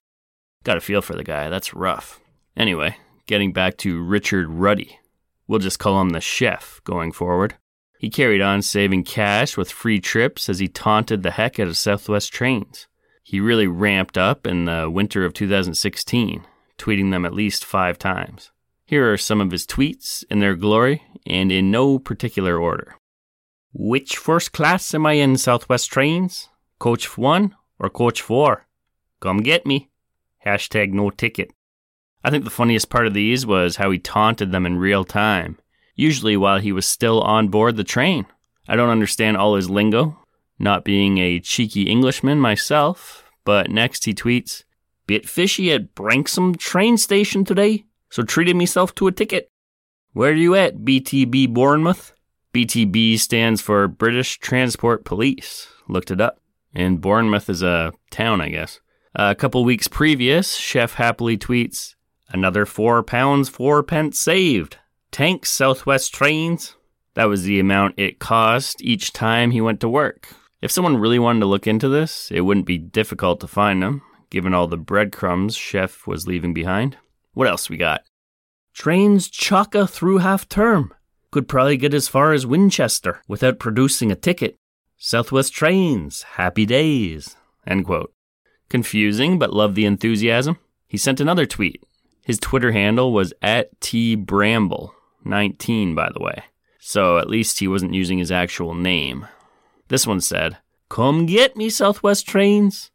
Got 0.65 0.77
a 0.77 0.81
feel 0.81 1.03
for 1.03 1.15
the 1.15 1.25
guy, 1.25 1.49
that's 1.49 1.73
rough. 1.73 2.21
Anyway, 2.57 2.97
getting 3.27 3.53
back 3.53 3.77
to 3.79 4.03
Richard 4.03 4.49
Ruddy. 4.49 4.99
We'll 5.47 5.61
just 5.61 5.79
call 5.79 6.01
him 6.01 6.11
the 6.11 6.21
chef 6.21 6.81
going 6.85 7.13
forward. 7.13 7.55
He 7.99 8.11
carried 8.11 8.41
on 8.41 8.63
saving 8.63 9.05
cash 9.05 9.57
with 9.57 9.71
free 9.71 10.01
trips 10.01 10.49
as 10.49 10.59
he 10.59 10.69
taunted 10.69 11.23
the 11.23 11.33
heck 11.33 11.61
out 11.61 11.69
of 11.69 11.77
Southwest 11.77 12.33
trains. 12.33 12.89
He 13.23 13.41
really 13.41 13.67
ramped 13.67 14.19
up 14.19 14.47
in 14.47 14.65
the 14.65 14.91
winter 14.91 15.25
of 15.25 15.33
2016, 15.35 16.45
tweeting 16.81 17.11
them 17.11 17.25
at 17.25 17.35
least 17.35 17.65
five 17.65 17.99
times. 17.99 18.51
Here 18.87 19.13
are 19.13 19.19
some 19.19 19.41
of 19.41 19.51
his 19.51 19.67
tweets 19.67 20.25
in 20.31 20.41
their 20.41 20.57
glory 20.57 21.03
and 21.27 21.53
in 21.53 21.71
no 21.71 21.99
particular 21.99 22.59
order. 22.59 22.97
Which 23.73 24.17
first 24.17 24.53
class 24.53 24.95
am 24.95 25.07
I 25.07 25.13
in, 25.13 25.37
Southwest 25.37 25.93
trains? 25.93 26.49
Coach 26.79 27.17
1 27.17 27.55
or 27.79 27.91
Coach 27.91 28.23
4? 28.23 28.67
Come 29.21 29.43
get 29.43 29.67
me. 29.67 29.91
Hashtag 30.45 30.93
no 30.93 31.11
ticket. 31.11 31.53
I 32.25 32.31
think 32.31 32.45
the 32.45 32.51
funniest 32.51 32.91
part 32.91 33.07
of 33.07 33.15
these 33.15 33.47
was 33.47 33.77
how 33.77 33.91
he 33.91 33.99
taunted 33.99 34.51
them 34.51 34.67
in 34.67 34.79
real 34.79 35.05
time 35.05 35.59
usually 36.01 36.37
while 36.37 36.59
he 36.59 36.73
was 36.73 36.87
still 36.87 37.21
on 37.21 37.49
board 37.49 37.77
the 37.77 37.85
train. 37.85 38.27
I 38.67 38.75
don't 38.75 38.89
understand 38.89 39.37
all 39.37 39.55
his 39.55 39.69
lingo, 39.69 40.19
not 40.59 40.85
being 40.85 41.19
a 41.19 41.41
cheeky 41.41 41.83
Englishman 41.83 42.41
myself, 42.41 43.31
but 43.45 43.71
next 43.71 44.07
he 44.07 44.15
tweets, 44.15 44.65
Bit 45.11 45.29
fishy 45.29 45.73
at 45.73 45.97
Branksome 45.97 46.55
train 46.55 46.97
station 46.97 47.45
today, 47.45 47.85
so 48.11 48.23
treated 48.23 48.55
myself 48.55 48.95
to 48.95 49.09
a 49.09 49.11
ticket. 49.11 49.51
Where 50.13 50.31
are 50.31 50.35
you 50.35 50.55
at, 50.55 50.85
BTP 50.85 51.53
Bournemouth? 51.53 52.13
BTP 52.55 53.19
stands 53.19 53.61
for 53.61 53.89
British 53.89 54.39
Transport 54.39 55.05
Police. 55.05 55.67
Looked 55.89 56.13
it 56.13 56.21
up. 56.21 56.39
And 56.73 57.01
Bournemouth 57.01 57.51
is 57.51 57.61
a 57.61 57.93
town, 58.13 58.41
I 58.41 58.51
guess. 58.51 58.79
A 59.17 59.35
couple 59.35 59.65
weeks 59.65 59.89
previous, 59.89 60.55
Chef 60.55 60.95
happily 60.95 61.37
tweets, 61.37 61.97
Another 62.29 62.65
four 62.65 63.03
pounds, 63.03 63.49
four 63.49 63.83
pence 63.83 64.17
saved. 64.17 64.77
Tanks 65.11 65.51
Southwest 65.51 66.15
trains. 66.15 66.77
That 67.15 67.25
was 67.25 67.43
the 67.43 67.59
amount 67.59 67.99
it 67.99 68.21
cost 68.21 68.81
each 68.81 69.13
time 69.13 69.51
he 69.51 69.61
went 69.61 69.81
to 69.81 69.89
work. 69.89 70.29
If 70.63 70.71
someone 70.71 70.99
really 70.99 71.19
wanted 71.19 71.41
to 71.41 71.47
look 71.47 71.67
into 71.67 71.89
this, 71.89 72.31
it 72.31 72.43
wouldn't 72.43 72.67
be 72.67 72.79
difficult 72.79 73.41
to 73.41 73.49
find 73.49 73.83
them, 73.83 74.03
given 74.31 74.55
all 74.55 74.67
the 74.67 74.77
breadcrumbs 74.77 75.57
Chef 75.57 76.07
was 76.07 76.27
leaving 76.27 76.55
behind. 76.55 76.97
What 77.35 77.49
else 77.49 77.69
we 77.69 77.77
got? 77.77 78.03
Trains 78.73 79.29
chocka 79.29 79.89
through 79.89 80.19
half 80.19 80.49
term. 80.49 80.95
Could 81.31 81.49
probably 81.49 81.77
get 81.77 81.95
as 81.95 82.09
far 82.09 82.33
as 82.33 82.47
Winchester 82.47 83.23
without 83.29 83.59
producing 83.59 84.11
a 84.11 84.17
ticket. 84.17 84.57
Southwest 84.97 85.53
trains, 85.53 86.23
happy 86.23 86.67
days. 86.67 87.37
End 87.67 87.87
quote. 87.87 88.13
Confusing, 88.69 89.39
but 89.39 89.53
love 89.53 89.75
the 89.75 89.85
enthusiasm. 89.85 90.59
He 90.87 90.97
sent 90.97 91.21
another 91.21 91.47
tweet. 91.47 91.85
His 92.25 92.39
Twitter 92.39 92.73
handle 92.73 93.13
was 93.13 93.33
at 93.43 93.81
T 93.81 94.15
Bramble, 94.15 94.95
19, 95.25 95.95
by 95.95 96.11
the 96.13 96.23
way. 96.23 96.45
So 96.79 97.19
at 97.19 97.31
least 97.31 97.59
he 97.59 97.69
wasn't 97.69 97.95
using 97.95 98.19
his 98.19 98.33
actual 98.33 98.75
name. 98.75 99.27
This 99.89 100.07
one 100.07 100.21
said, 100.21 100.59
Come 100.89 101.27
get 101.27 101.57
me, 101.57 101.71
Southwest 101.71 102.27
trains. 102.27 102.91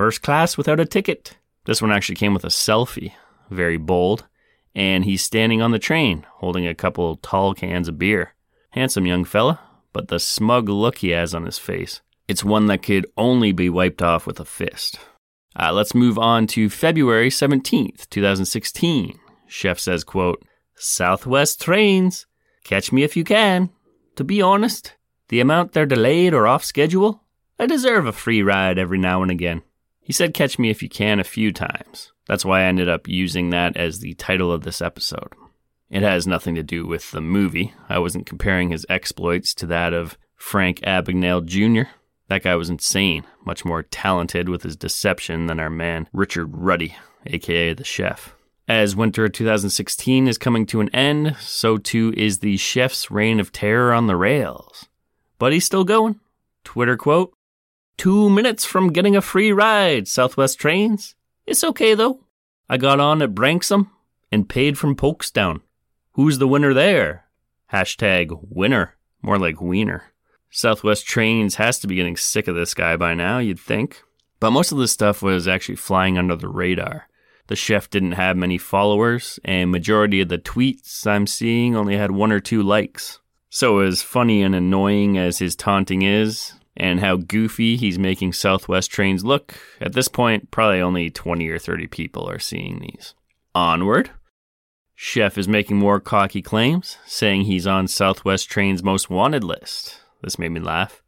First 0.00 0.22
class 0.22 0.56
without 0.56 0.80
a 0.80 0.86
ticket. 0.86 1.36
This 1.66 1.82
one 1.82 1.92
actually 1.92 2.14
came 2.14 2.32
with 2.32 2.44
a 2.44 2.48
selfie, 2.48 3.12
very 3.50 3.76
bold, 3.76 4.26
and 4.74 5.04
he's 5.04 5.22
standing 5.22 5.60
on 5.60 5.72
the 5.72 5.78
train 5.78 6.24
holding 6.36 6.66
a 6.66 6.74
couple 6.74 7.16
tall 7.16 7.52
cans 7.52 7.86
of 7.86 7.98
beer. 7.98 8.32
Handsome 8.70 9.04
young 9.04 9.24
fella, 9.26 9.60
but 9.92 10.08
the 10.08 10.18
smug 10.18 10.70
look 10.70 10.96
he 10.96 11.10
has 11.10 11.34
on 11.34 11.44
his 11.44 11.58
face, 11.58 12.00
it's 12.26 12.42
one 12.42 12.64
that 12.68 12.82
could 12.82 13.04
only 13.18 13.52
be 13.52 13.68
wiped 13.68 14.00
off 14.00 14.26
with 14.26 14.40
a 14.40 14.46
fist. 14.46 14.98
Uh, 15.54 15.70
let's 15.70 15.94
move 15.94 16.18
on 16.18 16.46
to 16.46 16.70
February 16.70 17.28
17th, 17.28 18.08
2016. 18.08 19.20
Chef 19.48 19.78
says, 19.78 20.02
quote, 20.02 20.42
Southwest 20.76 21.60
trains. 21.60 22.24
Catch 22.64 22.90
me 22.90 23.02
if 23.02 23.18
you 23.18 23.24
can. 23.24 23.68
To 24.16 24.24
be 24.24 24.40
honest, 24.40 24.94
the 25.28 25.40
amount 25.40 25.72
they're 25.72 25.84
delayed 25.84 26.32
or 26.32 26.46
off 26.46 26.64
schedule, 26.64 27.22
I 27.58 27.66
deserve 27.66 28.06
a 28.06 28.12
free 28.12 28.42
ride 28.42 28.78
every 28.78 28.96
now 28.96 29.20
and 29.20 29.30
again. 29.30 29.60
He 30.10 30.12
said 30.12 30.34
catch 30.34 30.58
me 30.58 30.70
if 30.70 30.82
you 30.82 30.88
can 30.88 31.20
a 31.20 31.22
few 31.22 31.52
times. 31.52 32.10
That's 32.26 32.44
why 32.44 32.62
I 32.62 32.64
ended 32.64 32.88
up 32.88 33.06
using 33.06 33.50
that 33.50 33.76
as 33.76 34.00
the 34.00 34.14
title 34.14 34.50
of 34.50 34.64
this 34.64 34.82
episode. 34.82 35.32
It 35.88 36.02
has 36.02 36.26
nothing 36.26 36.56
to 36.56 36.64
do 36.64 36.84
with 36.84 37.12
the 37.12 37.20
movie. 37.20 37.74
I 37.88 38.00
wasn't 38.00 38.26
comparing 38.26 38.70
his 38.70 38.84
exploits 38.88 39.54
to 39.54 39.66
that 39.66 39.92
of 39.92 40.18
Frank 40.34 40.80
Abagnale 40.80 41.46
Jr. 41.46 41.90
That 42.26 42.42
guy 42.42 42.56
was 42.56 42.68
insane, 42.68 43.22
much 43.44 43.64
more 43.64 43.84
talented 43.84 44.48
with 44.48 44.64
his 44.64 44.74
deception 44.74 45.46
than 45.46 45.60
our 45.60 45.70
man 45.70 46.08
Richard 46.12 46.56
Ruddy, 46.56 46.96
aka 47.26 47.72
the 47.74 47.84
chef. 47.84 48.34
As 48.66 48.96
winter 48.96 49.28
2016 49.28 50.26
is 50.26 50.38
coming 50.38 50.66
to 50.66 50.80
an 50.80 50.92
end, 50.92 51.36
so 51.38 51.78
too 51.78 52.12
is 52.16 52.40
the 52.40 52.56
chef's 52.56 53.12
reign 53.12 53.38
of 53.38 53.52
terror 53.52 53.92
on 53.92 54.08
the 54.08 54.16
rails. 54.16 54.88
But 55.38 55.52
he's 55.52 55.66
still 55.66 55.84
going. 55.84 56.18
Twitter 56.64 56.96
quote 56.96 57.32
Two 58.00 58.30
minutes 58.30 58.64
from 58.64 58.94
getting 58.94 59.14
a 59.14 59.20
free 59.20 59.52
ride, 59.52 60.08
Southwest 60.08 60.58
trains. 60.58 61.14
It's 61.46 61.62
okay 61.62 61.92
though. 61.92 62.24
I 62.66 62.78
got 62.78 62.98
on 62.98 63.20
at 63.20 63.34
Branksome 63.34 63.90
and 64.32 64.48
paid 64.48 64.78
from 64.78 64.96
Folkestone. 64.96 65.60
Who's 66.12 66.38
the 66.38 66.48
winner 66.48 66.72
there? 66.72 67.26
Hashtag 67.70 68.30
winner. 68.48 68.96
More 69.20 69.38
like 69.38 69.60
wiener. 69.60 70.14
Southwest 70.48 71.06
Trains 71.06 71.56
has 71.56 71.78
to 71.80 71.86
be 71.86 71.94
getting 71.94 72.16
sick 72.16 72.48
of 72.48 72.54
this 72.54 72.72
guy 72.72 72.96
by 72.96 73.12
now, 73.12 73.36
you'd 73.36 73.60
think. 73.60 74.02
But 74.38 74.52
most 74.52 74.72
of 74.72 74.78
this 74.78 74.92
stuff 74.92 75.20
was 75.20 75.46
actually 75.46 75.76
flying 75.76 76.16
under 76.16 76.36
the 76.36 76.48
radar. 76.48 77.06
The 77.48 77.54
chef 77.54 77.90
didn't 77.90 78.12
have 78.12 78.34
many 78.34 78.56
followers, 78.56 79.38
and 79.44 79.70
majority 79.70 80.22
of 80.22 80.30
the 80.30 80.38
tweets 80.38 81.06
I'm 81.06 81.26
seeing 81.26 81.76
only 81.76 81.98
had 81.98 82.12
one 82.12 82.32
or 82.32 82.40
two 82.40 82.62
likes. 82.62 83.20
So 83.50 83.80
as 83.80 84.00
funny 84.00 84.42
and 84.42 84.54
annoying 84.54 85.18
as 85.18 85.38
his 85.38 85.54
taunting 85.54 86.00
is, 86.00 86.54
and 86.80 87.00
how 87.00 87.14
goofy 87.16 87.76
he's 87.76 87.98
making 87.98 88.32
Southwest 88.32 88.90
trains 88.90 89.22
look, 89.22 89.54
at 89.82 89.92
this 89.92 90.08
point, 90.08 90.50
probably 90.50 90.80
only 90.80 91.10
20 91.10 91.46
or 91.48 91.58
30 91.58 91.86
people 91.88 92.28
are 92.28 92.38
seeing 92.38 92.80
these. 92.80 93.14
Onward. 93.54 94.10
Chef 94.94 95.36
is 95.36 95.46
making 95.46 95.76
more 95.76 96.00
cocky 96.00 96.40
claims, 96.40 96.96
saying 97.04 97.42
he's 97.42 97.66
on 97.66 97.86
Southwest 97.86 98.48
Train's 98.48 98.82
most 98.82 99.10
wanted 99.10 99.44
list. 99.44 100.00
This 100.22 100.38
made 100.38 100.52
me 100.52 100.60
laugh. 100.60 101.02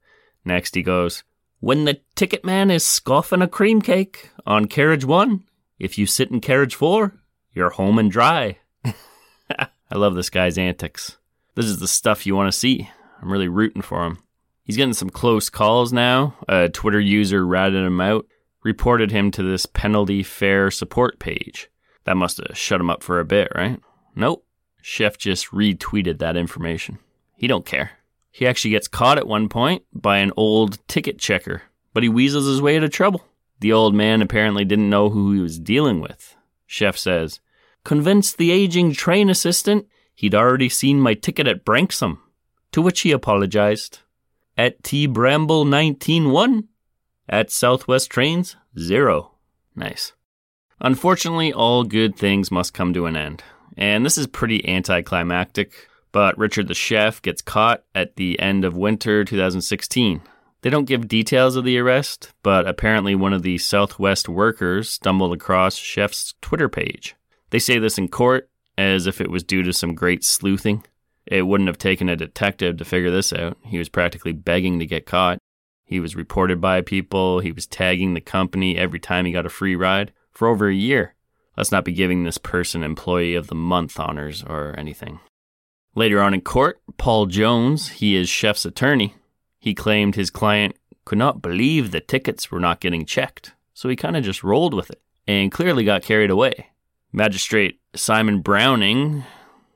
Next, 0.44 0.74
he 0.74 0.82
goes, 0.82 1.24
When 1.60 1.86
the 1.86 2.00
ticket 2.16 2.44
man 2.44 2.70
is 2.70 2.84
scoffing 2.84 3.40
a 3.40 3.48
cream 3.48 3.80
cake 3.80 4.30
on 4.46 4.66
carriage 4.66 5.06
one, 5.06 5.44
if 5.78 5.96
you 5.96 6.04
sit 6.04 6.30
in 6.30 6.40
carriage 6.40 6.74
four, 6.74 7.14
you're 7.54 7.70
home 7.70 7.98
and 7.98 8.10
dry. 8.10 8.58
I 8.84 9.68
love 9.96 10.16
this 10.16 10.30
guy's 10.30 10.58
antics. 10.58 11.16
This 11.54 11.66
is 11.66 11.78
the 11.78 11.88
stuff 11.88 12.26
you 12.26 12.36
want 12.36 12.52
to 12.52 12.58
see. 12.58 12.90
I'm 13.22 13.32
really 13.32 13.48
rooting 13.48 13.82
for 13.82 14.04
him. 14.04 14.18
He's 14.64 14.76
getting 14.76 14.95
some 14.95 15.11
close 15.11 15.50
calls 15.50 15.92
now. 15.92 16.37
A 16.49 16.69
Twitter 16.69 17.00
user 17.00 17.47
ratted 17.47 17.85
him 17.85 18.00
out, 18.00 18.26
reported 18.62 19.11
him 19.11 19.31
to 19.33 19.42
this 19.42 19.66
penalty 19.66 20.23
fare 20.23 20.71
support 20.71 21.19
page. 21.19 21.69
That 22.04 22.16
must 22.16 22.38
have 22.38 22.57
shut 22.57 22.81
him 22.81 22.90
up 22.90 23.02
for 23.02 23.21
a 23.21 23.25
bit, 23.25 23.50
right? 23.54 23.81
Nope. 24.14 24.45
Chef 24.81 25.16
just 25.16 25.50
retweeted 25.50 26.19
that 26.19 26.37
information. 26.37 26.99
He 27.37 27.47
don't 27.47 27.66
care. 27.66 27.92
He 28.31 28.47
actually 28.47 28.71
gets 28.71 28.88
caught 28.88 29.19
at 29.19 29.26
one 29.26 29.49
point 29.49 29.83
by 29.92 30.19
an 30.19 30.33
old 30.37 30.78
ticket 30.88 31.19
checker, 31.19 31.62
but 31.92 32.02
he 32.02 32.09
weasels 32.09 32.47
his 32.47 32.62
way 32.62 32.76
out 32.76 32.85
of 32.85 32.90
trouble. 32.90 33.25
The 33.61 33.73
old 33.73 33.95
man 33.95 34.23
apparently 34.23 34.64
didn't 34.64 34.90
know 34.90 35.11
who 35.11 35.33
he 35.33 35.40
was 35.40 35.59
dealing 35.59 36.00
with. 36.00 36.35
Chef 36.66 36.97
says, 36.97 37.40
Convinced 37.85 38.38
the 38.38 38.50
aging 38.50 38.92
train 38.92 39.28
assistant 39.28 39.87
he'd 40.14 40.35
already 40.35 40.69
seen 40.69 41.00
my 41.00 41.14
ticket 41.14 41.47
at 41.47 41.64
Branksome, 41.64 42.21
to 42.73 42.81
which 42.83 43.00
he 43.02 43.12
apologized. 43.12 44.00
At 44.56 44.82
T 44.82 45.06
Bramble 45.06 45.61
191, 45.61 46.68
at 47.28 47.50
Southwest 47.50 48.11
Trains, 48.11 48.56
zero. 48.78 49.32
Nice. 49.75 50.12
Unfortunately, 50.80 51.52
all 51.52 51.85
good 51.85 52.16
things 52.16 52.50
must 52.50 52.75
come 52.75 52.92
to 52.92 53.06
an 53.06 53.16
end. 53.16 53.42
And 53.76 54.04
this 54.04 54.18
is 54.18 54.26
pretty 54.26 54.68
anticlimactic, 54.68 55.88
but 56.11 56.37
Richard 56.37 56.68
the 56.68 56.75
chef 56.75 57.23
gets 57.23 57.40
caught 57.40 57.85
at 57.94 58.16
the 58.16 58.38
end 58.40 58.64
of 58.64 58.76
winter 58.76 59.25
2016. 59.25 60.21
They 60.61 60.71
don't 60.71 60.85
give 60.85 61.09
details 61.09 61.56
of 61.56 61.64
the 61.64 61.78
arrest, 61.78 62.32
but 62.42 62.68
apparently 62.68 63.14
one 63.14 63.32
of 63.32 63.42
the 63.42 63.59
Southwest 63.59 64.28
workers 64.28 64.90
stumbled 64.90 65.32
across 65.32 65.76
Chef's 65.76 66.35
Twitter 66.40 66.68
page. 66.68 67.16
They 67.50 67.59
say 67.59 67.78
this 67.78 67.99
in 67.99 68.09
court 68.09 68.49
as 68.78 69.06
if 69.06 69.21
it 69.21 69.30
was 69.30 69.42
due 69.42 69.62
to 69.62 69.73
some 69.73 69.94
great 69.94 70.25
sleuthing. 70.25 70.85
It 71.26 71.42
wouldn't 71.42 71.68
have 71.68 71.78
taken 71.78 72.08
a 72.08 72.16
detective 72.16 72.76
to 72.76 72.84
figure 72.84 73.10
this 73.10 73.32
out. 73.32 73.56
He 73.64 73.78
was 73.78 73.88
practically 73.88 74.32
begging 74.32 74.78
to 74.78 74.86
get 74.86 75.06
caught. 75.06 75.38
He 75.84 76.00
was 76.00 76.16
reported 76.16 76.60
by 76.60 76.80
people, 76.80 77.40
he 77.40 77.52
was 77.52 77.66
tagging 77.66 78.14
the 78.14 78.20
company 78.20 78.76
every 78.76 78.98
time 78.98 79.24
he 79.24 79.32
got 79.32 79.46
a 79.46 79.50
free 79.50 79.76
ride 79.76 80.12
for 80.30 80.48
over 80.48 80.68
a 80.68 80.74
year. 80.74 81.14
Let's 81.56 81.70
not 81.70 81.84
be 81.84 81.92
giving 81.92 82.24
this 82.24 82.38
person 82.38 82.82
Employee 82.82 83.34
of 83.34 83.48
the 83.48 83.54
Month 83.54 84.00
honors 84.00 84.42
or 84.42 84.74
anything. 84.78 85.20
Later 85.94 86.22
on 86.22 86.32
in 86.32 86.40
court, 86.40 86.80
Paul 86.96 87.26
Jones, 87.26 87.88
he 87.90 88.16
is 88.16 88.28
Chef's 88.28 88.64
attorney, 88.64 89.14
he 89.58 89.74
claimed 89.74 90.14
his 90.14 90.30
client 90.30 90.76
could 91.04 91.18
not 91.18 91.42
believe 91.42 91.90
the 91.90 92.00
tickets 92.00 92.50
were 92.50 92.60
not 92.60 92.80
getting 92.80 93.04
checked. 93.04 93.52
so 93.74 93.88
he 93.88 93.96
kind 93.96 94.16
of 94.16 94.24
just 94.24 94.44
rolled 94.44 94.74
with 94.74 94.90
it 94.90 95.00
and 95.26 95.52
clearly 95.52 95.84
got 95.84 96.02
carried 96.02 96.30
away. 96.30 96.68
Magistrate 97.12 97.80
Simon 97.94 98.40
Browning, 98.40 99.24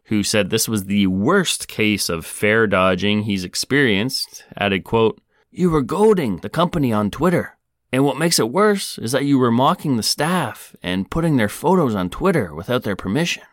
who 0.06 0.22
said 0.22 0.50
this 0.50 0.68
was 0.68 0.84
the 0.84 1.06
worst 1.08 1.68
case 1.68 2.08
of 2.08 2.26
fare 2.26 2.66
dodging 2.66 3.22
he's 3.22 3.44
experienced, 3.44 4.44
added, 4.56 4.84
quote, 4.84 5.20
You 5.50 5.70
were 5.70 5.82
goading 5.82 6.38
the 6.38 6.48
company 6.48 6.92
on 6.92 7.10
Twitter. 7.10 7.56
And 7.92 8.04
what 8.04 8.18
makes 8.18 8.38
it 8.38 8.50
worse 8.50 8.98
is 8.98 9.12
that 9.12 9.24
you 9.24 9.38
were 9.38 9.50
mocking 9.50 9.96
the 9.96 10.02
staff 10.02 10.76
and 10.82 11.10
putting 11.10 11.36
their 11.36 11.48
photos 11.48 11.94
on 11.94 12.10
Twitter 12.10 12.54
without 12.54 12.82
their 12.82 12.96
permission. 12.96 13.44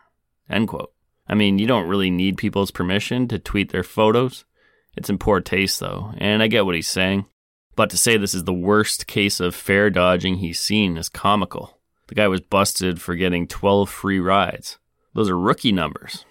End 0.48 0.68
quote. 0.68 0.92
I 1.26 1.34
mean, 1.34 1.58
you 1.58 1.66
don't 1.66 1.88
really 1.88 2.10
need 2.10 2.36
people's 2.36 2.70
permission 2.70 3.26
to 3.28 3.38
tweet 3.38 3.72
their 3.72 3.82
photos. 3.82 4.44
It's 4.96 5.08
in 5.08 5.18
poor 5.18 5.40
taste, 5.40 5.80
though, 5.80 6.12
and 6.18 6.42
I 6.42 6.48
get 6.48 6.66
what 6.66 6.74
he's 6.74 6.88
saying. 6.88 7.26
But 7.76 7.90
to 7.90 7.96
say 7.96 8.16
this 8.16 8.34
is 8.34 8.44
the 8.44 8.52
worst 8.52 9.06
case 9.06 9.40
of 9.40 9.54
fare 9.54 9.90
dodging 9.90 10.36
he's 10.36 10.60
seen 10.60 10.96
is 10.96 11.08
comical. 11.08 11.78
The 12.06 12.14
guy 12.14 12.28
was 12.28 12.40
busted 12.40 13.00
for 13.00 13.16
getting 13.16 13.48
12 13.48 13.88
free 13.88 14.20
rides. 14.20 14.78
Those 15.14 15.30
are 15.30 15.38
rookie 15.38 15.72
numbers. 15.72 16.24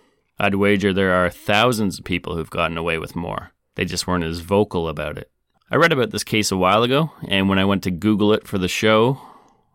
I'd 0.44 0.56
wager 0.56 0.92
there 0.92 1.14
are 1.14 1.30
thousands 1.30 1.98
of 1.98 2.04
people 2.04 2.36
who've 2.36 2.50
gotten 2.50 2.78
away 2.78 2.98
with 2.98 3.16
more. 3.16 3.52
They 3.76 3.86
just 3.86 4.08
weren't 4.08 4.26
as 4.26 4.42
vocal 4.42 4.90
about 4.90 5.18
it. 5.18 5.32
I 5.72 5.78
read 5.78 5.94
about 5.94 6.12
this 6.12 6.26
case 6.26 6.52
a 6.52 6.58
while 6.58 6.84
ago, 6.84 7.14
and 7.30 7.48
when 7.48 7.60
I 7.60 7.64
went 7.64 7.82
to 7.84 7.92
Google 7.92 8.34
it 8.34 8.46
for 8.46 8.58
the 8.58 8.68
show, 8.68 9.22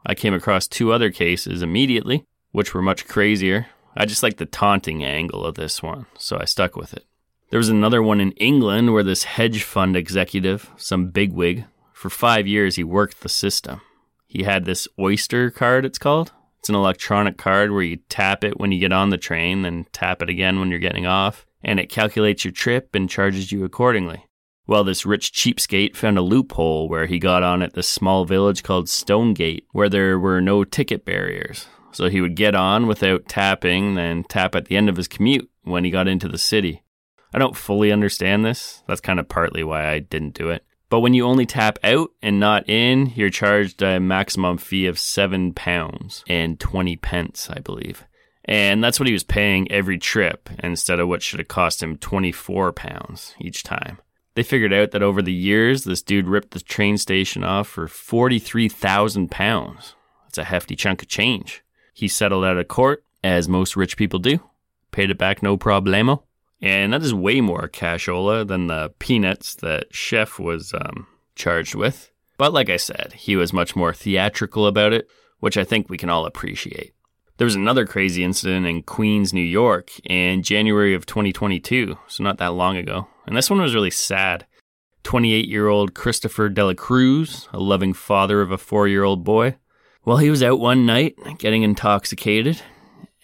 I 0.05 0.15
came 0.15 0.35
across 0.35 0.69
two 0.69 0.93
other 0.93 1.11
cases 1.11 1.63
immediately, 1.63 2.27
which 2.53 2.75
were 2.75 2.83
much 2.83 3.09
crazier. 3.09 3.69
I 3.97 4.05
just 4.05 4.23
like 4.23 4.37
the 4.37 4.45
taunting 4.45 5.03
angle 5.03 5.47
of 5.47 5.55
this 5.55 5.83
one, 5.83 6.05
so 6.19 6.37
I 6.39 6.45
stuck 6.45 6.77
with 6.77 6.93
it. 6.93 7.07
There 7.49 7.57
was 7.57 7.71
another 7.71 8.03
one 8.03 8.21
in 8.21 8.33
England 8.33 8.93
where 8.93 9.03
this 9.03 9.25
hedge 9.25 9.63
fund 9.63 9.97
executive, 9.97 10.69
some 10.77 11.09
bigwig, 11.09 11.65
for 11.95 12.11
five 12.11 12.47
years 12.47 12.77
he 12.77 12.85
worked 12.85 13.23
the 13.23 13.31
system. 13.31 13.81
He 14.27 14.43
had 14.43 14.67
this 14.67 14.87
Oyster 14.99 15.51
card, 15.51 15.87
it's 15.87 15.97
called. 15.97 16.33
It's 16.59 16.69
an 16.69 16.75
electronic 16.75 17.39
card 17.39 17.71
where 17.71 17.83
you 17.83 17.99
tap 18.09 18.45
it 18.45 18.59
when 18.59 18.73
you 18.73 18.81
get 18.81 18.93
on 18.93 19.11
the 19.11 19.17
train, 19.17 19.63
then 19.63 19.87
tap 19.93 20.23
it 20.23 20.29
again 20.29 20.59
when 20.59 20.71
you're 20.71 20.79
getting 20.79 21.07
off, 21.07 21.47
and 21.63 21.79
it 21.79 21.89
calculates 21.89 22.45
your 22.45 22.53
trip 22.53 22.95
and 22.95 23.09
charges 23.09 23.53
you 23.53 23.65
accordingly. 23.65 24.25
Well, 24.67 24.85
this 24.85 25.07
rich 25.07 25.33
cheapskate 25.33 25.97
found 25.97 26.19
a 26.19 26.23
loophole 26.23 26.89
where 26.89 27.07
he 27.07 27.19
got 27.19 27.43
on 27.43 27.63
at 27.63 27.73
this 27.73 27.89
small 27.89 28.27
village 28.27 28.63
called 28.63 28.89
Stonegate, 28.89 29.67
where 29.73 29.89
there 29.89 30.19
were 30.19 30.43
no 30.43 30.63
ticket 30.63 31.07
barriers. 31.07 31.67
So 31.91 32.11
he 32.11 32.21
would 32.21 32.37
get 32.37 32.55
on 32.55 32.87
without 32.87 33.29
tapping, 33.29 33.95
then 33.95 34.25
tap 34.25 34.55
at 34.55 34.67
the 34.67 34.77
end 34.77 34.91
of 34.91 34.97
his 34.97 35.09
commute 35.09 35.49
when 35.63 35.85
he 35.85 35.91
got 35.91 36.07
into 36.07 36.29
the 36.29 36.37
city. 36.37 36.83
I 37.33 37.39
don't 37.39 37.57
fully 37.57 37.91
understand 37.91 38.45
this. 38.45 38.83
That's 38.87 39.01
kind 39.01 39.19
of 39.19 39.29
partly 39.29 39.65
why 39.65 39.89
I 39.89 40.01
didn't 40.01 40.35
do 40.35 40.51
it. 40.51 40.65
But 40.91 41.01
when 41.01 41.13
you 41.15 41.27
only 41.27 41.45
tap 41.45 41.79
out 41.85 42.11
and 42.23 42.41
not 42.41 42.69
in, 42.69 43.13
you're 43.15 43.31
charged 43.31 43.83
a 43.83 44.01
maximum 44.01 44.57
fee 44.57 44.87
of 44.87 44.99
seven 44.99 45.53
pounds 45.53 46.25
and 46.27 46.59
20 46.59 46.97
pence, 46.97 47.51
I 47.51 47.59
believe. 47.61 48.05
And 48.45 48.83
that's 48.83 48.99
what 48.99 49.07
he 49.07 49.13
was 49.13 49.25
paying 49.25 49.71
every 49.71 49.99
trip 49.99 50.49
instead 50.61 51.01
of 51.01 51.09
what 51.09 51.23
should 51.23 51.39
have 51.39 51.49
cost 51.49 51.83
him 51.83 51.99
24 51.99 52.73
pounds 52.73 53.35
each 53.39 53.63
time. 53.63 53.99
They 54.35 54.43
figured 54.43 54.73
out 54.73 54.93
that 54.93 55.03
over 55.03 55.21
the 55.21 55.33
years, 55.33 55.85
this 55.85 56.01
dude 56.01 56.29
ripped 56.29 56.53
the 56.53 56.61
train 56.61 56.97
station 56.97 57.45
off 57.45 57.69
for 57.69 57.89
43,000 57.89 59.31
pounds. 59.31 59.95
That's 60.25 60.39
a 60.39 60.45
hefty 60.45 60.77
chunk 60.77 61.03
of 61.03 61.09
change. 61.09 61.63
He 61.93 62.09
settled 62.09 62.45
out 62.45 62.57
of 62.57 62.69
court, 62.69 63.05
as 63.23 63.49
most 63.49 63.77
rich 63.77 63.97
people 63.97 64.21
do, 64.21 64.39
paid 64.93 65.11
it 65.11 65.19
back 65.19 65.43
no 65.43 65.59
problemo, 65.59 66.23
and 66.61 66.93
that 66.93 67.03
is 67.03 67.15
way 67.15 67.41
more 67.41 67.69
cashola 67.69 68.47
than 68.47 68.67
the 68.67 68.93
peanuts 68.99 69.55
that 69.57 69.95
Chef 69.95 70.39
was 70.39 70.75
um, 70.75 71.07
charged 71.35 71.75
with. 71.75 72.11
But 72.37 72.53
like 72.53 72.71
I 72.71 72.77
said, 72.77 73.13
he 73.15 73.37
was 73.37 73.53
much 73.53 73.75
more 73.75 73.93
theatrical 73.93 74.67
about 74.67 74.93
it, 74.93 75.09
which 75.41 75.57
I 75.57 75.65
think 75.65 75.89
we 75.89 75.99
can 75.99 76.11
all 76.11 76.27
appreciate. 76.27 76.95
There 77.37 77.45
was 77.45 77.55
another 77.55 77.87
crazy 77.87 78.25
incident 78.25 78.67
in 78.67 78.83
Queens, 78.83 79.33
New 79.33 79.41
York 79.41 79.93
in 80.05 80.43
January 80.43 80.95
of 80.95 81.07
2022, 81.07 81.97
so 82.09 82.25
not 82.25 82.39
that 82.39 82.55
long 82.55 82.77
ago. 82.77 83.07
And 83.27 83.37
this 83.37 83.49
one 83.49 83.61
was 83.61 83.75
really 83.75 83.93
sad. 83.93 84.47
28 85.05 85.49
year 85.49 85.69
old 85.69 85.95
Christopher 85.95 86.49
Dela 86.49 86.75
Cruz, 86.75 87.49
a 87.53 87.59
loving 87.59 87.95
father 87.95 88.41
of 88.41 88.51
a 88.51 88.59
four 88.59 88.89
year 88.89 89.05
old 89.05 89.23
boy. 89.23 89.57
Well, 90.05 90.17
he 90.17 90.31
was 90.31 90.43
out 90.43 90.59
one 90.59 90.87
night 90.87 91.17
getting 91.39 91.63
intoxicated. 91.63 92.61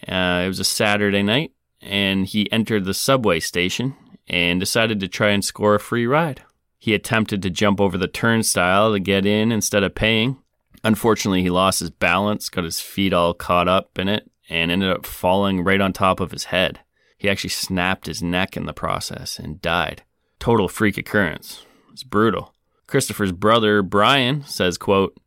Uh, 0.07 0.43
it 0.45 0.49
was 0.49 0.61
a 0.61 0.65
Saturday 0.65 1.23
night, 1.23 1.53
and 1.85 2.27
he 2.27 2.51
entered 2.51 2.85
the 2.85 2.95
subway 2.95 3.41
station 3.41 3.95
and 4.27 4.59
decided 4.59 5.01
to 5.01 5.09
try 5.09 5.31
and 5.31 5.45
score 5.45 5.75
a 5.75 5.81
free 5.81 6.07
ride. 6.07 6.43
He 6.79 6.95
attempted 6.95 7.43
to 7.43 7.51
jump 7.51 7.81
over 7.81 7.97
the 7.97 8.09
turnstile 8.09 8.93
to 8.93 9.01
get 9.01 9.27
in 9.27 9.53
instead 9.53 9.83
of 9.83 9.95
paying. 9.95 10.39
Unfortunately, 10.83 11.43
he 11.43 11.51
lost 11.51 11.81
his 11.81 11.91
balance, 11.91 12.49
got 12.49 12.65
his 12.65 12.81
feet 12.81 13.13
all 13.13 13.33
caught 13.33 13.69
up 13.69 13.99
in 13.99 14.09
it, 14.09 14.31
and 14.51 14.71
ended 14.71 14.91
up 14.91 15.07
falling 15.07 15.63
right 15.63 15.81
on 15.81 15.93
top 15.93 16.21
of 16.21 16.31
his 16.31 16.45
head. 16.45 16.81
He 17.17 17.31
actually 17.31 17.51
snapped 17.51 18.07
his 18.07 18.23
neck 18.23 18.57
in 18.57 18.67
the 18.67 18.75
process 18.75 19.39
and 19.39 19.63
died. 19.63 20.03
Total 20.39 20.69
freak 20.69 20.99
occurrence. 20.99 21.65
It's 21.91 22.03
brutal. 22.03 22.53
Christopher's 22.87 23.33
brother, 23.33 23.81
Brian, 23.81 24.45
says, 24.45 24.77
quote, 24.77 25.19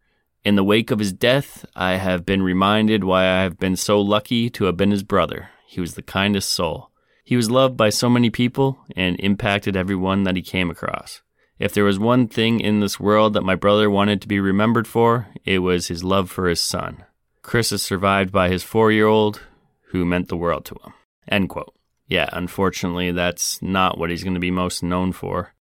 In 0.43 0.55
the 0.55 0.63
wake 0.63 0.91
of 0.91 0.99
his 0.99 1.11
death, 1.11 1.65
I 1.75 1.93
have 1.93 2.23
been 2.23 2.43
reminded 2.43 3.03
why 3.03 3.23
I 3.23 3.41
have 3.41 3.57
been 3.57 3.75
so 3.75 3.99
lucky 3.99 4.49
to 4.51 4.65
have 4.65 4.77
been 4.77 4.91
his 4.91 5.01
brother. 5.01 5.49
He 5.67 5.81
was 5.81 5.95
the 5.95 6.01
kindest 6.01 6.49
soul. 6.49 6.91
He 7.23 7.35
was 7.35 7.51
loved 7.51 7.75
by 7.75 7.89
so 7.89 8.09
many 8.09 8.29
people 8.29 8.77
and 8.95 9.19
impacted 9.19 9.75
everyone 9.75 10.23
that 10.23 10.37
he 10.37 10.41
came 10.41 10.69
across. 10.71 11.21
If 11.59 11.73
there 11.73 11.83
was 11.83 11.99
one 11.99 12.27
thing 12.27 12.61
in 12.61 12.79
this 12.79 13.01
world 13.01 13.33
that 13.33 13.43
my 13.43 13.55
brother 13.55 13.89
wanted 13.89 14.21
to 14.21 14.27
be 14.27 14.39
remembered 14.39 14.87
for, 14.87 15.27
it 15.43 15.59
was 15.59 15.87
his 15.87 16.05
love 16.05 16.31
for 16.31 16.47
his 16.47 16.61
son. 16.61 17.03
Chris 17.41 17.71
is 17.73 17.83
survived 17.83 18.31
by 18.31 18.47
his 18.47 18.63
four 18.63 18.91
year 18.93 19.07
old, 19.07 19.41
who 19.89 20.05
meant 20.05 20.29
the 20.29 20.37
world 20.37 20.63
to 20.65 20.75
him. 20.85 20.93
End 21.27 21.49
quote. 21.49 21.73
Yeah, 22.07 22.29
unfortunately, 22.31 23.11
that's 23.11 23.61
not 23.61 23.97
what 23.97 24.09
he's 24.09 24.23
going 24.23 24.35
to 24.35 24.39
be 24.39 24.51
most 24.51 24.81
known 24.81 25.11
for. 25.11 25.53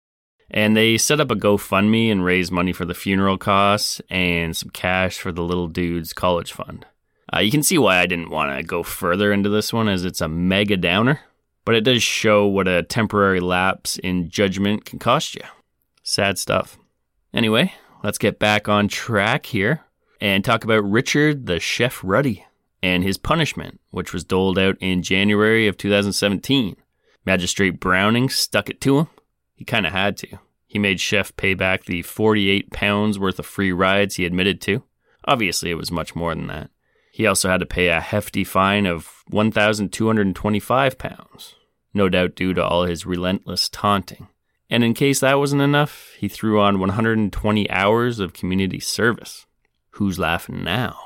And 0.49 0.77
they 0.77 0.97
set 0.97 1.19
up 1.19 1.33
a 1.33 1.37
GoFundMe 1.37 2.13
and 2.13 2.25
raised 2.25 2.53
money 2.53 2.73
for 2.73 2.85
the 2.85 2.95
funeral 2.95 3.39
costs 3.39 4.01
and 4.09 4.57
some 4.57 4.71
cash 4.71 5.19
for 5.19 5.33
the 5.33 5.43
little 5.43 5.67
dude's 5.67 6.13
college 6.13 6.53
fund. 6.53 6.87
Uh, 7.35 7.41
you 7.41 7.51
can 7.51 7.63
see 7.63 7.79
why 7.79 7.99
I 7.99 8.07
didn't 8.07 8.31
want 8.31 8.57
to 8.57 8.63
go 8.63 8.83
further 8.83 9.33
into 9.33 9.49
this 9.49 9.73
one, 9.73 9.89
as 9.89 10.05
it's 10.05 10.21
a 10.21 10.29
mega 10.29 10.77
downer, 10.77 11.21
but 11.65 11.75
it 11.75 11.83
does 11.83 12.03
show 12.03 12.47
what 12.47 12.69
a 12.69 12.83
temporary 12.85 13.41
lapse 13.41 13.99
in 13.99 14.29
judgment 14.29 14.85
can 14.85 14.99
cost 14.99 15.35
you. 15.35 15.43
Sad 16.03 16.39
stuff. 16.39 16.79
Anyway, 17.35 17.75
let's 18.05 18.19
get 18.19 18.39
back 18.39 18.69
on 18.69 18.89
track 18.89 19.47
here 19.47 19.83
and 20.21 20.45
talk 20.45 20.65
about 20.65 20.89
Richard 20.89 21.47
the 21.47 21.59
Chef 21.59 22.01
Ruddy 22.05 22.47
and 22.83 23.03
his 23.03 23.19
punishment, 23.19 23.81
which 23.91 24.13
was 24.13 24.25
doled 24.25 24.59
out 24.59 24.77
in 24.81 25.03
January 25.03 25.67
of 25.67 25.77
2017. 25.77 26.77
Magistrate 27.25 27.81
Browning 27.81 28.29
stuck 28.29 28.71
it 28.71 28.81
to 28.83 29.01
him. 29.01 29.09
He 29.57 29.65
kind 29.65 29.87
of 29.87 29.93
had 29.93 30.17
to. 30.19 30.39
He 30.69 30.79
made 30.79 31.01
Chef 31.01 31.35
pay 31.37 31.55
back 31.55 31.85
the 31.85 32.03
48 32.03 32.71
pounds 32.71 33.19
worth 33.19 33.39
of 33.39 33.47
free 33.47 33.73
rides 33.73 34.15
he 34.17 34.25
admitted 34.25 34.61
to. 34.63 34.85
Obviously, 35.25 35.71
it 35.71 35.75
was 35.75 35.91
much 35.91 36.15
more 36.15 36.35
than 36.35 36.47
that. 36.47 36.71
He 37.17 37.27
also 37.27 37.49
had 37.49 37.61
to 37.61 37.67
pay 37.67 37.89
a 37.89 37.99
hefty 37.99 38.45
fine 38.45 38.85
of 38.85 39.25
1,225 39.31 40.99
pounds, 40.99 41.55
no 41.95 42.11
doubt 42.11 42.35
due 42.35 42.53
to 42.53 42.63
all 42.63 42.85
his 42.85 43.07
relentless 43.07 43.71
taunting. 43.71 44.29
And 44.69 44.85
in 44.85 44.93
case 44.93 45.21
that 45.21 45.39
wasn't 45.39 45.63
enough, 45.63 46.13
he 46.19 46.29
threw 46.29 46.61
on 46.61 46.79
120 46.79 47.71
hours 47.71 48.21
of 48.21 48.35
community 48.35 48.81
service. 48.81 49.47
Who's 49.93 50.19
laughing 50.19 50.63
now? 50.63 50.99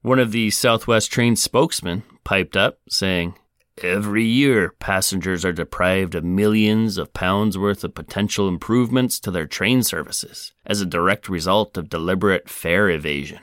One 0.00 0.18
of 0.18 0.32
the 0.32 0.50
Southwest 0.50 1.12
train 1.12 1.36
spokesmen 1.36 2.02
piped 2.24 2.56
up, 2.56 2.80
saying, 2.88 3.36
Every 3.80 4.24
year, 4.24 4.74
passengers 4.80 5.44
are 5.44 5.52
deprived 5.52 6.16
of 6.16 6.24
millions 6.24 6.98
of 6.98 7.14
pounds 7.14 7.56
worth 7.56 7.84
of 7.84 7.94
potential 7.94 8.48
improvements 8.48 9.20
to 9.20 9.30
their 9.30 9.46
train 9.46 9.84
services 9.84 10.54
as 10.66 10.80
a 10.80 10.86
direct 10.86 11.28
result 11.28 11.76
of 11.76 11.88
deliberate 11.88 12.48
fare 12.50 12.90
evasion. 12.90 13.38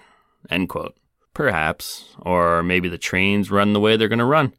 End 0.49 0.67
quote. 0.67 0.98
Perhaps. 1.39 2.17
Or 2.19 2.61
maybe 2.63 2.89
the 2.89 2.97
trains 2.97 3.49
run 3.49 3.71
the 3.71 3.79
way 3.79 3.95
they're 3.95 4.09
going 4.09 4.19
to 4.19 4.25
run, 4.25 4.51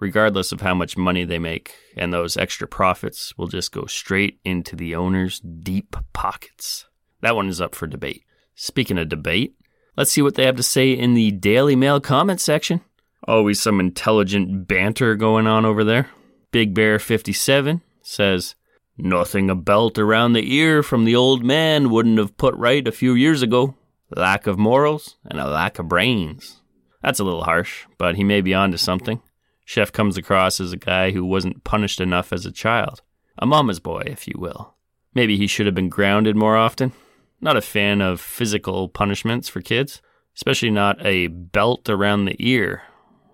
regardless 0.00 0.50
of 0.50 0.60
how 0.60 0.74
much 0.74 0.96
money 0.96 1.24
they 1.24 1.38
make, 1.38 1.76
and 1.96 2.12
those 2.12 2.36
extra 2.36 2.66
profits 2.66 3.32
will 3.38 3.46
just 3.46 3.70
go 3.70 3.86
straight 3.86 4.40
into 4.44 4.74
the 4.74 4.96
owner's 4.96 5.38
deep 5.38 5.94
pockets. 6.12 6.86
That 7.20 7.36
one 7.36 7.48
is 7.48 7.60
up 7.60 7.76
for 7.76 7.86
debate. 7.86 8.24
Speaking 8.56 8.98
of 8.98 9.08
debate, 9.08 9.54
let's 9.96 10.10
see 10.10 10.20
what 10.20 10.34
they 10.34 10.46
have 10.46 10.56
to 10.56 10.64
say 10.64 10.90
in 10.90 11.14
the 11.14 11.30
Daily 11.30 11.76
Mail 11.76 12.00
comment 12.00 12.40
section. 12.40 12.80
Always 13.22 13.62
some 13.62 13.78
intelligent 13.78 14.66
banter 14.66 15.14
going 15.14 15.46
on 15.46 15.64
over 15.64 15.84
there. 15.84 16.10
Big 16.50 16.74
Bear 16.74 16.98
57 16.98 17.82
says, 18.02 18.56
Nothing 18.98 19.48
a 19.48 19.54
belt 19.54 19.96
around 19.96 20.32
the 20.32 20.52
ear 20.56 20.82
from 20.82 21.04
the 21.04 21.14
old 21.14 21.44
man 21.44 21.88
wouldn't 21.88 22.18
have 22.18 22.36
put 22.36 22.56
right 22.56 22.88
a 22.88 22.90
few 22.90 23.14
years 23.14 23.42
ago 23.42 23.76
lack 24.14 24.46
of 24.46 24.58
morals, 24.58 25.16
and 25.24 25.40
a 25.40 25.46
lack 25.46 25.78
of 25.78 25.88
brains. 25.88 26.60
That's 27.02 27.20
a 27.20 27.24
little 27.24 27.44
harsh, 27.44 27.86
but 27.98 28.16
he 28.16 28.24
may 28.24 28.40
be 28.40 28.54
onto 28.54 28.76
something. 28.76 29.20
Chef 29.64 29.90
comes 29.92 30.16
across 30.16 30.60
as 30.60 30.72
a 30.72 30.76
guy 30.76 31.10
who 31.10 31.24
wasn't 31.24 31.64
punished 31.64 32.00
enough 32.00 32.32
as 32.32 32.46
a 32.46 32.52
child. 32.52 33.02
A 33.38 33.46
mama's 33.46 33.80
boy, 33.80 34.02
if 34.06 34.28
you 34.28 34.34
will. 34.38 34.74
Maybe 35.14 35.36
he 35.36 35.46
should 35.46 35.66
have 35.66 35.74
been 35.74 35.88
grounded 35.88 36.36
more 36.36 36.56
often. 36.56 36.92
Not 37.40 37.56
a 37.56 37.62
fan 37.62 38.00
of 38.00 38.20
physical 38.20 38.88
punishments 38.88 39.48
for 39.48 39.60
kids, 39.60 40.00
especially 40.36 40.70
not 40.70 41.04
a 41.04 41.26
belt 41.26 41.88
around 41.88 42.24
the 42.24 42.36
ear. 42.38 42.82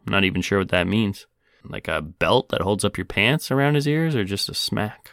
I'm 0.06 0.12
not 0.12 0.24
even 0.24 0.42
sure 0.42 0.58
what 0.58 0.70
that 0.70 0.86
means. 0.86 1.26
Like 1.64 1.86
a 1.86 2.02
belt 2.02 2.48
that 2.48 2.62
holds 2.62 2.84
up 2.84 2.96
your 2.96 3.04
pants 3.04 3.50
around 3.50 3.74
his 3.74 3.86
ears, 3.86 4.16
or 4.16 4.24
just 4.24 4.48
a 4.48 4.54
smack? 4.54 5.10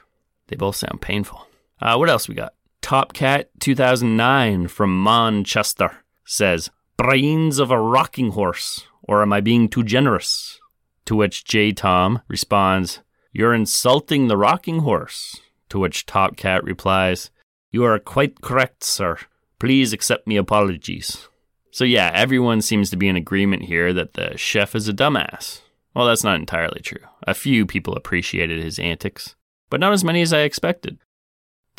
They 0.47 0.55
both 0.55 0.75
sound 0.75 1.01
painful. 1.01 1.47
Uh, 1.81 1.95
what 1.97 2.09
else 2.09 2.27
we 2.27 2.35
got? 2.35 2.53
Top 2.81 3.13
Cat 3.13 3.49
2009 3.59 4.67
from 4.67 5.03
Manchester 5.03 5.97
says, 6.25 6.69
Brains 6.97 7.59
of 7.59 7.71
a 7.71 7.79
rocking 7.79 8.31
horse, 8.31 8.87
or 9.03 9.21
am 9.21 9.31
I 9.31 9.41
being 9.41 9.69
too 9.69 9.83
generous? 9.83 10.59
To 11.05 11.15
which 11.15 11.45
J 11.45 11.71
Tom 11.71 12.21
responds, 12.27 12.99
You're 13.31 13.53
insulting 13.53 14.27
the 14.27 14.37
rocking 14.37 14.79
horse. 14.79 15.39
To 15.69 15.79
which 15.79 16.05
Top 16.05 16.35
Cat 16.35 16.63
replies, 16.63 17.29
You 17.71 17.83
are 17.83 17.99
quite 17.99 18.41
correct, 18.41 18.83
sir. 18.83 19.17
Please 19.59 19.93
accept 19.93 20.27
me 20.27 20.35
apologies. 20.35 21.27
So, 21.71 21.83
yeah, 21.83 22.11
everyone 22.13 22.61
seems 22.61 22.89
to 22.89 22.97
be 22.97 23.07
in 23.07 23.15
agreement 23.15 23.63
here 23.63 23.93
that 23.93 24.13
the 24.13 24.35
chef 24.37 24.73
is 24.73 24.87
a 24.87 24.93
dumbass. 24.93 25.61
Well, 25.93 26.07
that's 26.07 26.23
not 26.23 26.39
entirely 26.39 26.81
true. 26.81 27.01
A 27.23 27.33
few 27.33 27.65
people 27.65 27.95
appreciated 27.95 28.63
his 28.63 28.79
antics, 28.79 29.35
but 29.69 29.79
not 29.79 29.93
as 29.93 30.03
many 30.03 30.21
as 30.21 30.33
I 30.33 30.39
expected. 30.41 30.97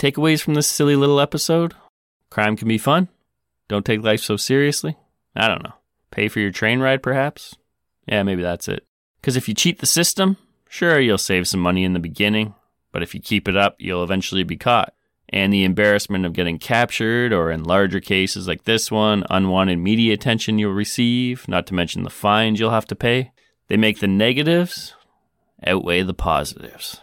Takeaways 0.01 0.41
from 0.41 0.55
this 0.55 0.67
silly 0.67 0.97
little 0.97 1.21
episode? 1.21 1.75
Crime 2.31 2.57
can 2.57 2.67
be 2.67 2.79
fun. 2.79 3.09
Don't 3.69 3.85
take 3.85 4.03
life 4.03 4.23
so 4.23 4.39
seriously. 4.39 4.97
I 5.37 5.47
don't 5.47 5.63
know. 5.63 5.75
Pay 6.11 6.29
for 6.29 6.41
your 6.41 6.51
train 6.51 6.81
ride, 6.81 7.03
perhaps? 7.03 7.55
Yeah, 8.07 8.23
maybe 8.23 8.41
that's 8.41 8.67
it. 8.67 8.87
Because 9.21 9.37
if 9.37 9.47
you 9.47 9.53
cheat 9.55 9.81
the 9.81 9.87
system, 9.87 10.39
sure, 10.71 10.99
you'll 10.99 11.19
save 11.19 11.47
some 11.47 11.61
money 11.61 11.85
in 11.85 11.93
the 11.93 12.01
beginning, 12.01 12.55
but 12.93 13.03
if 13.03 13.15
you 13.15 13.21
keep 13.21 13.47
it 13.47 13.59
up, 13.59 13.77
you'll 13.79 14.03
eventually 14.03 14.43
be 14.43 14.57
caught. 14.57 14.95
And 15.29 15.53
the 15.53 15.65
embarrassment 15.65 16.25
of 16.25 16.33
getting 16.33 16.59
captured, 16.59 17.35
or 17.35 17.51
in 17.51 17.63
larger 17.63 18.01
cases 18.01 18.49
like 18.49 18.65
this 18.65 18.91
one, 18.91 19.25
unwanted 19.29 19.81
media 19.81 20.15
attention 20.15 20.59
you'll 20.59 20.73
receive, 20.73 21.47
not 21.47 21.67
to 21.67 21.75
mention 21.75 22.05
the 22.05 22.11
fines 22.11 22.59
you'll 22.59 22.71
have 22.71 22.87
to 22.87 22.97
pay, 22.97 23.33
they 23.69 23.77
make 23.77 24.01
the 24.01 24.09
negatives 24.09 24.95
outweigh 25.63 26.01
the 26.01 26.15
positives. 26.15 27.03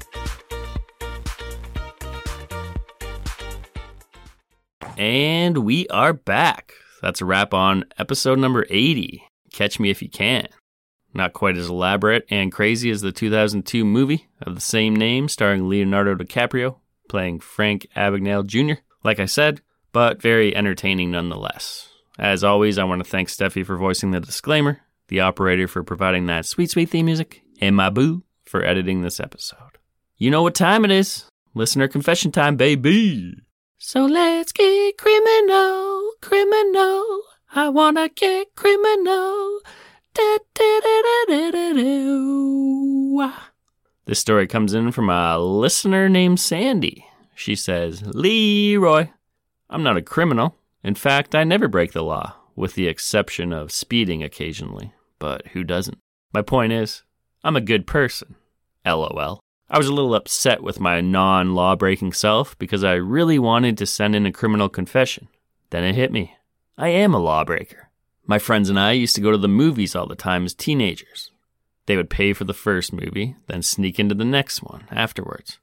And 5.01 5.57
we 5.57 5.87
are 5.87 6.13
back. 6.13 6.73
That's 7.01 7.21
a 7.21 7.25
wrap 7.25 7.55
on 7.55 7.85
episode 7.97 8.37
number 8.37 8.67
80. 8.69 9.23
Catch 9.51 9.79
me 9.79 9.89
if 9.89 10.03
you 10.03 10.09
can. 10.09 10.47
Not 11.11 11.33
quite 11.33 11.57
as 11.57 11.69
elaborate 11.69 12.27
and 12.29 12.51
crazy 12.51 12.91
as 12.91 13.01
the 13.01 13.11
2002 13.11 13.83
movie 13.83 14.27
of 14.43 14.53
the 14.53 14.61
same 14.61 14.95
name, 14.95 15.27
starring 15.27 15.67
Leonardo 15.67 16.13
DiCaprio 16.13 16.75
playing 17.09 17.39
Frank 17.39 17.87
Abagnale 17.97 18.45
Jr., 18.45 18.79
like 19.03 19.19
I 19.19 19.25
said, 19.25 19.61
but 19.91 20.21
very 20.21 20.55
entertaining 20.55 21.09
nonetheless. 21.09 21.89
As 22.19 22.43
always, 22.43 22.77
I 22.77 22.83
want 22.83 23.03
to 23.03 23.09
thank 23.09 23.27
Steffi 23.27 23.65
for 23.65 23.77
voicing 23.77 24.11
the 24.11 24.19
disclaimer, 24.19 24.81
the 25.07 25.21
operator 25.21 25.67
for 25.67 25.81
providing 25.81 26.27
that 26.27 26.45
sweet, 26.45 26.69
sweet 26.69 26.91
theme 26.91 27.07
music, 27.07 27.41
and 27.59 27.75
my 27.75 27.89
boo 27.89 28.21
for 28.45 28.63
editing 28.63 29.01
this 29.01 29.19
episode. 29.19 29.79
You 30.17 30.29
know 30.29 30.43
what 30.43 30.53
time 30.53 30.85
it 30.85 30.91
is. 30.91 31.25
Listener 31.55 31.87
confession 31.87 32.31
time, 32.31 32.55
baby. 32.55 33.41
So 33.83 34.05
let's 34.05 34.51
get 34.51 34.95
criminal, 34.99 36.11
criminal. 36.21 37.23
I 37.55 37.67
wanna 37.69 38.09
get 38.09 38.53
criminal. 38.53 39.59
Da, 40.13 40.37
da, 40.53 40.79
da, 40.81 41.01
This 44.05 44.19
story 44.19 44.45
comes 44.45 44.75
in 44.75 44.91
from 44.91 45.09
a 45.09 45.39
listener 45.39 46.07
named 46.09 46.39
Sandy. 46.39 47.07
She 47.33 47.55
says, 47.55 48.03
Leroy, 48.05 49.09
I'm 49.67 49.81
not 49.81 49.97
a 49.97 50.03
criminal. 50.03 50.55
In 50.83 50.93
fact, 50.93 51.33
I 51.33 51.43
never 51.43 51.67
break 51.67 51.93
the 51.93 52.03
law, 52.03 52.35
with 52.55 52.75
the 52.75 52.87
exception 52.87 53.51
of 53.51 53.71
speeding 53.71 54.21
occasionally. 54.21 54.93
But 55.17 55.47
who 55.53 55.63
doesn't? 55.63 55.97
My 56.35 56.43
point 56.43 56.71
is, 56.71 57.01
I'm 57.43 57.55
a 57.55 57.61
good 57.61 57.87
person. 57.87 58.35
LOL. 58.85 59.41
I 59.73 59.77
was 59.77 59.87
a 59.87 59.93
little 59.93 60.15
upset 60.15 60.61
with 60.61 60.81
my 60.81 60.99
non 60.99 61.55
law 61.55 61.77
breaking 61.77 62.11
self 62.11 62.59
because 62.59 62.83
I 62.83 62.95
really 62.95 63.39
wanted 63.39 63.77
to 63.77 63.85
send 63.85 64.17
in 64.17 64.25
a 64.25 64.31
criminal 64.31 64.67
confession. 64.67 65.29
Then 65.69 65.85
it 65.85 65.95
hit 65.95 66.11
me. 66.11 66.35
I 66.77 66.89
am 66.89 67.13
a 67.13 67.19
lawbreaker. 67.19 67.89
My 68.25 68.37
friends 68.37 68.69
and 68.69 68.77
I 68.77 68.91
used 68.91 69.15
to 69.15 69.21
go 69.21 69.31
to 69.31 69.37
the 69.37 69.47
movies 69.47 69.95
all 69.95 70.07
the 70.07 70.15
time 70.15 70.43
as 70.43 70.53
teenagers. 70.53 71.31
They 71.85 71.95
would 71.95 72.09
pay 72.09 72.33
for 72.33 72.43
the 72.43 72.53
first 72.53 72.91
movie, 72.91 73.37
then 73.47 73.61
sneak 73.61 73.97
into 73.97 74.13
the 74.13 74.25
next 74.25 74.61
one 74.61 74.89
afterwards. 74.91 75.59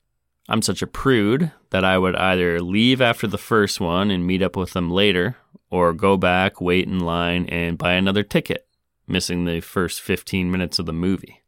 I'm 0.49 0.63
such 0.63 0.81
a 0.81 0.87
prude 0.87 1.53
that 1.69 1.85
I 1.85 1.99
would 1.99 2.17
either 2.17 2.63
leave 2.63 3.03
after 3.03 3.27
the 3.27 3.37
first 3.37 3.79
one 3.79 4.11
and 4.11 4.27
meet 4.27 4.41
up 4.41 4.57
with 4.57 4.73
them 4.73 4.91
later, 4.91 5.37
or 5.69 5.93
go 5.93 6.17
back, 6.17 6.63
wait 6.63 6.89
in 6.89 7.01
line, 7.01 7.45
and 7.51 7.77
buy 7.77 7.93
another 7.93 8.23
ticket, 8.23 8.67
missing 9.07 9.45
the 9.45 9.61
first 9.61 10.01
15 10.01 10.51
minutes 10.51 10.79
of 10.79 10.87
the 10.87 10.95
movie. 10.95 11.43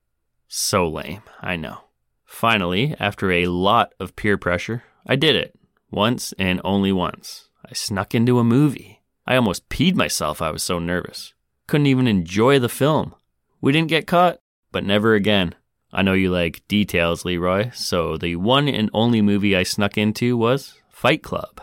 So 0.47 0.87
lame, 0.87 1.23
I 1.41 1.57
know. 1.57 1.85
Finally, 2.31 2.95
after 3.01 3.33
a 3.33 3.47
lot 3.47 3.93
of 3.99 4.15
peer 4.15 4.39
pressure, 4.39 4.85
I 5.05 5.17
did 5.17 5.35
it. 5.35 5.59
Once 5.91 6.33
and 6.39 6.61
only 6.65 6.93
once. 6.93 7.49
I 7.69 7.75
snuck 7.75 8.15
into 8.15 8.39
a 8.39 8.45
movie. 8.45 9.03
I 9.27 9.35
almost 9.35 9.69
peed 9.69 9.97
myself, 9.97 10.41
I 10.41 10.51
was 10.51 10.63
so 10.63 10.79
nervous. 10.79 11.35
Couldn't 11.67 11.89
even 11.89 12.07
enjoy 12.07 12.59
the 12.61 12.69
film. 12.69 13.15
We 13.61 13.73
didn't 13.73 13.89
get 13.89 14.07
caught, 14.07 14.39
but 14.71 14.85
never 14.85 15.15
again. 15.15 15.57
I 15.93 16.03
know 16.03 16.13
you 16.13 16.31
like 16.31 16.67
details, 16.69 17.25
Leroy, 17.25 17.73
so 17.75 18.17
the 18.17 18.37
one 18.37 18.69
and 18.69 18.91
only 18.95 19.21
movie 19.21 19.57
I 19.57 19.65
snuck 19.65 19.99
into 19.99 20.37
was 20.37 20.75
Fight 20.89 21.25
Club. 21.25 21.61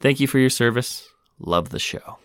Thank 0.00 0.18
you 0.18 0.26
for 0.26 0.40
your 0.40 0.50
service. 0.50 1.08
Love 1.38 1.70
the 1.70 1.78
show. 1.78 2.18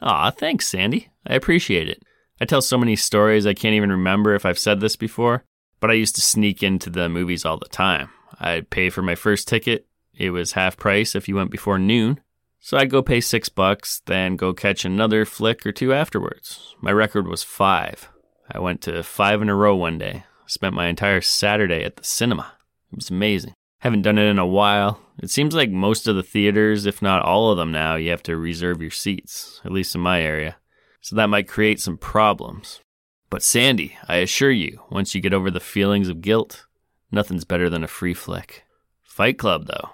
Aw, 0.00 0.30
thanks, 0.30 0.68
Sandy. 0.68 1.10
I 1.26 1.34
appreciate 1.34 1.88
it. 1.88 2.02
I 2.40 2.44
tell 2.44 2.62
so 2.62 2.78
many 2.78 2.94
stories 2.94 3.46
I 3.46 3.52
can't 3.52 3.74
even 3.74 3.90
remember 3.90 4.34
if 4.34 4.46
I've 4.46 4.60
said 4.60 4.80
this 4.80 4.94
before, 4.94 5.44
but 5.86 5.92
I 5.92 5.98
used 5.98 6.16
to 6.16 6.20
sneak 6.20 6.64
into 6.64 6.90
the 6.90 7.08
movies 7.08 7.44
all 7.44 7.58
the 7.58 7.68
time. 7.68 8.08
I'd 8.40 8.70
pay 8.70 8.90
for 8.90 9.02
my 9.02 9.14
first 9.14 9.46
ticket. 9.46 9.86
It 10.12 10.30
was 10.30 10.50
half 10.50 10.76
price 10.76 11.14
if 11.14 11.28
you 11.28 11.36
went 11.36 11.52
before 11.52 11.78
noon. 11.78 12.18
So 12.58 12.76
I'd 12.76 12.90
go 12.90 13.02
pay 13.02 13.20
six 13.20 13.48
bucks, 13.48 14.02
then 14.06 14.34
go 14.34 14.52
catch 14.52 14.84
another 14.84 15.24
flick 15.24 15.64
or 15.64 15.70
two 15.70 15.94
afterwards. 15.94 16.74
My 16.80 16.90
record 16.90 17.28
was 17.28 17.44
five. 17.44 18.08
I 18.50 18.58
went 18.58 18.80
to 18.80 19.04
five 19.04 19.40
in 19.40 19.48
a 19.48 19.54
row 19.54 19.76
one 19.76 19.96
day. 19.96 20.24
Spent 20.46 20.74
my 20.74 20.88
entire 20.88 21.20
Saturday 21.20 21.84
at 21.84 21.94
the 21.94 22.02
cinema. 22.02 22.54
It 22.90 22.96
was 22.96 23.10
amazing. 23.10 23.54
Haven't 23.78 24.02
done 24.02 24.18
it 24.18 24.28
in 24.28 24.40
a 24.40 24.44
while. 24.44 25.00
It 25.22 25.30
seems 25.30 25.54
like 25.54 25.70
most 25.70 26.08
of 26.08 26.16
the 26.16 26.24
theaters, 26.24 26.84
if 26.84 27.00
not 27.00 27.22
all 27.22 27.52
of 27.52 27.58
them 27.58 27.70
now, 27.70 27.94
you 27.94 28.10
have 28.10 28.24
to 28.24 28.36
reserve 28.36 28.82
your 28.82 28.90
seats, 28.90 29.60
at 29.64 29.70
least 29.70 29.94
in 29.94 30.00
my 30.00 30.20
area. 30.20 30.56
So 31.00 31.14
that 31.14 31.30
might 31.30 31.46
create 31.46 31.78
some 31.78 31.96
problems. 31.96 32.80
But 33.28 33.42
Sandy, 33.42 33.96
I 34.06 34.16
assure 34.16 34.52
you, 34.52 34.82
once 34.90 35.14
you 35.14 35.20
get 35.20 35.34
over 35.34 35.50
the 35.50 35.60
feelings 35.60 36.08
of 36.08 36.22
guilt, 36.22 36.66
nothing's 37.10 37.44
better 37.44 37.68
than 37.68 37.82
a 37.82 37.88
free 37.88 38.14
flick. 38.14 38.64
Fight 39.02 39.38
Club, 39.38 39.66
though. 39.66 39.90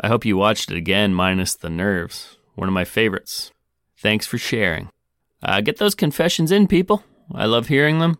I 0.00 0.08
hope 0.08 0.24
you 0.24 0.36
watched 0.36 0.70
it 0.70 0.76
again, 0.76 1.14
minus 1.14 1.54
the 1.54 1.70
nerves. 1.70 2.38
One 2.54 2.68
of 2.68 2.74
my 2.74 2.84
favorites. 2.84 3.52
Thanks 3.96 4.26
for 4.26 4.38
sharing. 4.38 4.90
Uh, 5.42 5.60
get 5.60 5.78
those 5.78 5.94
confessions 5.94 6.50
in, 6.50 6.66
people. 6.66 7.04
I 7.32 7.46
love 7.46 7.68
hearing 7.68 7.98
them. 7.98 8.18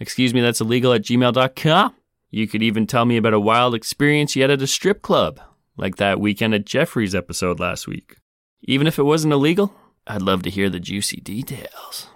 Excuse 0.00 0.32
me, 0.32 0.40
that's 0.40 0.60
illegal 0.60 0.92
at 0.92 1.02
gmail.com. 1.02 1.94
You 2.30 2.48
could 2.48 2.62
even 2.62 2.86
tell 2.86 3.04
me 3.04 3.16
about 3.16 3.34
a 3.34 3.40
wild 3.40 3.74
experience 3.74 4.34
you 4.34 4.42
had 4.42 4.50
at 4.50 4.62
a 4.62 4.66
strip 4.66 5.02
club, 5.02 5.40
like 5.76 5.96
that 5.96 6.20
weekend 6.20 6.54
at 6.54 6.66
Jeffrey's 6.66 7.14
episode 7.14 7.60
last 7.60 7.86
week. 7.86 8.16
Even 8.62 8.86
if 8.86 8.98
it 8.98 9.04
wasn't 9.04 9.32
illegal, 9.32 9.74
I'd 10.06 10.22
love 10.22 10.42
to 10.42 10.50
hear 10.50 10.68
the 10.68 10.80
juicy 10.80 11.20
details. 11.20 12.08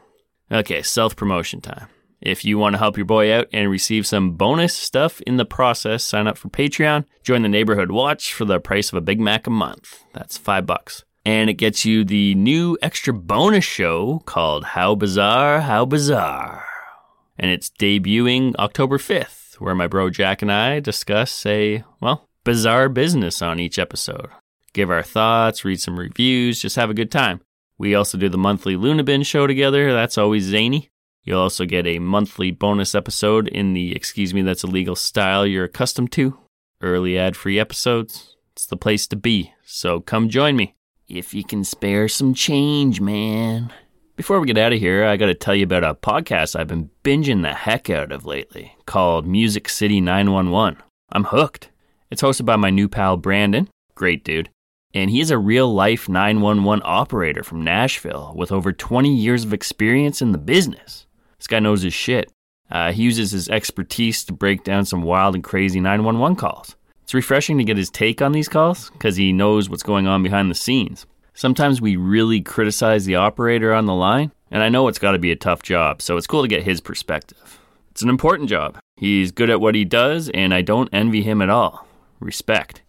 Okay, 0.50 0.82
self 0.82 1.14
promotion 1.14 1.60
time. 1.60 1.88
If 2.20 2.44
you 2.44 2.58
want 2.58 2.74
to 2.74 2.78
help 2.78 2.96
your 2.96 3.06
boy 3.06 3.32
out 3.32 3.48
and 3.52 3.70
receive 3.70 4.06
some 4.06 4.32
bonus 4.32 4.74
stuff 4.74 5.20
in 5.20 5.36
the 5.36 5.44
process, 5.44 6.02
sign 6.02 6.26
up 6.26 6.36
for 6.36 6.48
Patreon. 6.48 7.04
Join 7.22 7.42
the 7.42 7.48
Neighborhood 7.48 7.92
Watch 7.92 8.32
for 8.32 8.44
the 8.44 8.58
price 8.58 8.88
of 8.88 8.96
a 8.96 9.00
Big 9.00 9.20
Mac 9.20 9.46
a 9.46 9.50
month. 9.50 10.04
That's 10.14 10.36
five 10.36 10.66
bucks. 10.66 11.04
And 11.24 11.48
it 11.48 11.54
gets 11.54 11.84
you 11.84 12.04
the 12.04 12.34
new 12.34 12.76
extra 12.82 13.12
bonus 13.12 13.64
show 13.64 14.20
called 14.24 14.64
How 14.64 14.94
Bizarre, 14.94 15.60
How 15.60 15.84
Bizarre. 15.84 16.64
And 17.38 17.50
it's 17.50 17.70
debuting 17.70 18.56
October 18.56 18.98
5th, 18.98 19.60
where 19.60 19.74
my 19.74 19.86
bro 19.86 20.10
Jack 20.10 20.42
and 20.42 20.50
I 20.50 20.80
discuss 20.80 21.46
a, 21.46 21.84
well, 22.00 22.28
bizarre 22.42 22.88
business 22.88 23.42
on 23.42 23.60
each 23.60 23.78
episode. 23.78 24.30
Give 24.72 24.90
our 24.90 25.02
thoughts, 25.02 25.64
read 25.64 25.80
some 25.80 25.98
reviews, 25.98 26.60
just 26.62 26.76
have 26.76 26.90
a 26.90 26.94
good 26.94 27.12
time. 27.12 27.42
We 27.78 27.94
also 27.94 28.18
do 28.18 28.28
the 28.28 28.36
monthly 28.36 28.74
Lunabin 28.74 29.24
show 29.24 29.46
together. 29.46 29.92
That's 29.92 30.18
always 30.18 30.44
zany. 30.44 30.90
You'll 31.22 31.40
also 31.40 31.64
get 31.64 31.86
a 31.86 32.00
monthly 32.00 32.50
bonus 32.50 32.94
episode 32.94 33.46
in 33.48 33.72
the 33.72 33.94
Excuse 33.94 34.34
Me 34.34 34.42
That's 34.42 34.64
Illegal 34.64 34.96
style 34.96 35.46
you're 35.46 35.64
accustomed 35.64 36.10
to. 36.12 36.38
Early 36.80 37.16
ad 37.16 37.36
free 37.36 37.58
episodes. 37.60 38.36
It's 38.52 38.66
the 38.66 38.76
place 38.76 39.06
to 39.08 39.16
be, 39.16 39.52
so 39.64 40.00
come 40.00 40.28
join 40.28 40.56
me. 40.56 40.74
If 41.08 41.32
you 41.34 41.44
can 41.44 41.62
spare 41.62 42.08
some 42.08 42.34
change, 42.34 43.00
man. 43.00 43.72
Before 44.16 44.40
we 44.40 44.48
get 44.48 44.58
out 44.58 44.72
of 44.72 44.80
here, 44.80 45.04
I 45.04 45.16
gotta 45.16 45.34
tell 45.34 45.54
you 45.54 45.62
about 45.62 45.84
a 45.84 45.94
podcast 45.94 46.58
I've 46.58 46.66
been 46.66 46.90
binging 47.04 47.42
the 47.42 47.54
heck 47.54 47.88
out 47.88 48.10
of 48.10 48.26
lately 48.26 48.76
called 48.84 49.26
Music 49.26 49.68
City 49.68 50.00
911. 50.00 50.82
I'm 51.12 51.24
hooked. 51.24 51.70
It's 52.10 52.22
hosted 52.22 52.44
by 52.44 52.56
my 52.56 52.70
new 52.70 52.88
pal 52.88 53.16
Brandon, 53.16 53.68
great 53.94 54.24
dude, 54.24 54.50
and 54.94 55.10
he's 55.10 55.30
a 55.30 55.38
real 55.38 55.72
life 55.72 56.08
911 56.08 56.82
operator 56.84 57.42
from 57.42 57.62
Nashville 57.62 58.32
with 58.34 58.50
over 58.50 58.72
20 58.72 59.14
years 59.14 59.44
of 59.44 59.52
experience 59.52 60.22
in 60.22 60.32
the 60.32 60.38
business. 60.38 61.06
This 61.38 61.46
guy 61.46 61.60
knows 61.60 61.82
his 61.82 61.94
shit. 61.94 62.32
Uh, 62.70 62.92
he 62.92 63.02
uses 63.02 63.30
his 63.30 63.48
expertise 63.48 64.24
to 64.24 64.32
break 64.32 64.64
down 64.64 64.84
some 64.84 65.02
wild 65.02 65.34
and 65.34 65.44
crazy 65.44 65.80
911 65.80 66.36
calls. 66.36 66.76
It's 67.02 67.14
refreshing 67.14 67.56
to 67.58 67.64
get 67.64 67.76
his 67.76 67.90
take 67.90 68.20
on 68.20 68.32
these 68.32 68.48
calls 68.48 68.90
because 68.90 69.16
he 69.16 69.32
knows 69.32 69.70
what's 69.70 69.82
going 69.82 70.06
on 70.06 70.22
behind 70.22 70.50
the 70.50 70.54
scenes. 70.54 71.06
Sometimes 71.32 71.80
we 71.80 71.96
really 71.96 72.40
criticize 72.40 73.04
the 73.04 73.16
operator 73.16 73.72
on 73.72 73.86
the 73.86 73.94
line, 73.94 74.32
and 74.50 74.62
I 74.62 74.68
know 74.68 74.88
it's 74.88 74.98
got 74.98 75.12
to 75.12 75.18
be 75.18 75.30
a 75.30 75.36
tough 75.36 75.62
job, 75.62 76.02
so 76.02 76.16
it's 76.16 76.26
cool 76.26 76.42
to 76.42 76.48
get 76.48 76.64
his 76.64 76.80
perspective. 76.80 77.60
It's 77.92 78.02
an 78.02 78.08
important 78.08 78.48
job. 78.48 78.78
He's 78.96 79.32
good 79.32 79.48
at 79.48 79.60
what 79.60 79.74
he 79.74 79.84
does, 79.84 80.28
and 80.30 80.52
I 80.52 80.62
don't 80.62 80.90
envy 80.92 81.22
him 81.22 81.40
at 81.40 81.48
all. 81.48 81.86
Respect. 82.20 82.82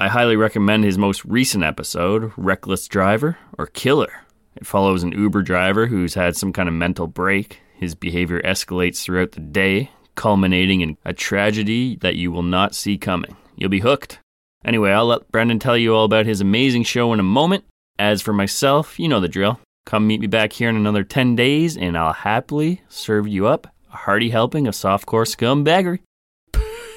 I 0.00 0.08
highly 0.08 0.34
recommend 0.34 0.82
his 0.84 0.96
most 0.96 1.26
recent 1.26 1.62
episode, 1.62 2.32
Reckless 2.38 2.88
Driver 2.88 3.36
or 3.58 3.66
Killer. 3.66 4.22
It 4.56 4.66
follows 4.66 5.02
an 5.02 5.12
Uber 5.12 5.42
driver 5.42 5.88
who's 5.88 6.14
had 6.14 6.38
some 6.38 6.54
kind 6.54 6.70
of 6.70 6.74
mental 6.74 7.06
break 7.06 7.60
his 7.74 7.94
behavior 7.94 8.40
escalates 8.40 9.02
throughout 9.02 9.32
the 9.32 9.40
day, 9.40 9.90
culminating 10.14 10.80
in 10.80 10.96
a 11.04 11.12
tragedy 11.12 11.96
that 11.96 12.16
you 12.16 12.32
will 12.32 12.42
not 12.42 12.74
see 12.74 12.96
coming. 12.96 13.36
You'll 13.56 13.68
be 13.68 13.80
hooked. 13.80 14.20
Anyway, 14.64 14.90
I'll 14.90 15.04
let 15.04 15.30
Brendan 15.30 15.58
tell 15.58 15.76
you 15.76 15.94
all 15.94 16.06
about 16.06 16.24
his 16.24 16.40
amazing 16.40 16.84
show 16.84 17.12
in 17.12 17.20
a 17.20 17.22
moment. 17.22 17.64
As 17.98 18.22
for 18.22 18.32
myself, 18.32 18.98
you 18.98 19.06
know 19.06 19.20
the 19.20 19.28
drill. 19.28 19.60
Come 19.84 20.06
meet 20.06 20.22
me 20.22 20.28
back 20.28 20.54
here 20.54 20.70
in 20.70 20.76
another 20.76 21.04
10 21.04 21.36
days, 21.36 21.76
and 21.76 21.98
I'll 21.98 22.14
happily 22.14 22.80
serve 22.88 23.28
you 23.28 23.46
up 23.46 23.66
a 23.92 23.96
hearty 23.98 24.30
helping 24.30 24.66
of 24.66 24.72
softcore 24.72 25.26
scumbaggery. 25.26 25.98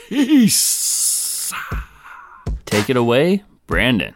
Peace! 0.08 1.52
Take 2.74 2.90
it 2.90 2.98
away, 2.98 3.44
Brandon. 3.68 4.16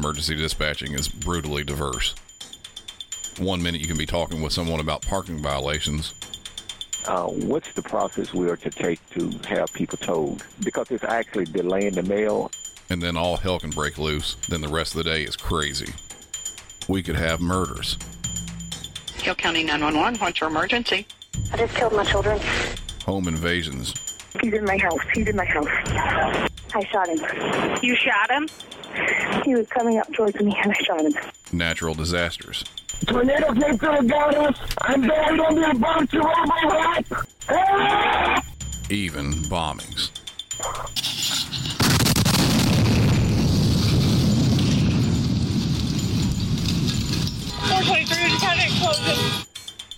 Emergency 0.00 0.34
dispatching 0.34 0.94
is 0.94 1.08
brutally 1.08 1.62
diverse. 1.62 2.14
One 3.38 3.62
minute 3.62 3.82
you 3.82 3.86
can 3.86 3.98
be 3.98 4.06
talking 4.06 4.40
with 4.40 4.52
someone 4.52 4.80
about 4.80 5.02
parking 5.02 5.38
violations, 5.38 6.14
uh, 7.06 7.24
what's 7.26 7.70
the 7.74 7.82
process 7.82 8.32
we 8.32 8.48
are 8.48 8.56
to 8.56 8.70
take 8.70 8.98
to 9.10 9.30
have 9.46 9.70
people 9.74 9.98
told? 9.98 10.42
Because 10.64 10.90
it's 10.90 11.04
actually 11.04 11.44
delaying 11.46 11.92
the 11.94 12.02
mail. 12.02 12.50
and 12.88 13.00
then 13.02 13.16
all 13.16 13.36
hell 13.36 13.60
can 13.60 13.70
break 13.70 13.98
loose. 13.98 14.36
Then 14.48 14.62
the 14.62 14.68
rest 14.68 14.94
of 14.94 15.04
the 15.04 15.10
day 15.10 15.22
is 15.22 15.36
crazy. 15.36 15.92
We 16.88 17.02
could 17.02 17.16
have 17.16 17.40
murders, 17.40 17.96
Hill 19.18 19.34
County 19.34 19.62
911, 19.64 20.18
what's 20.18 20.40
your 20.40 20.48
emergency? 20.48 21.06
I 21.52 21.58
just 21.58 21.74
killed 21.74 21.92
my 21.92 22.04
children. 22.04 22.40
home 23.04 23.28
invasions, 23.28 23.94
He's 24.40 24.54
in 24.54 24.64
my 24.64 24.78
house. 24.78 25.00
He's 25.12 25.28
in 25.28 25.36
my 25.36 25.44
house. 25.44 25.68
I 26.72 26.84
shot 26.90 27.08
him. 27.08 27.80
You 27.82 27.94
shot 27.96 28.30
him? 28.30 28.48
He 29.44 29.54
was 29.54 29.66
coming 29.68 29.98
up 29.98 30.12
towards 30.12 30.40
me 30.40 30.56
and 30.62 30.72
I 30.72 30.82
shot 30.82 31.00
him. 31.00 31.14
natural 31.52 31.94
disasters, 31.94 32.64
Tornado 33.06 33.54
came 33.54 33.78
through 33.78 33.96
and 33.96 34.10
got 34.10 34.34
us. 34.34 34.58
I'm 34.82 35.00
buried 35.02 35.40
under 35.40 35.70
a 35.70 35.74
bunch 35.74 36.14
of 36.14 36.24
overlap. 36.24 37.04
Ah! 37.48 38.42
even 38.90 39.32
bombings. 39.44 40.10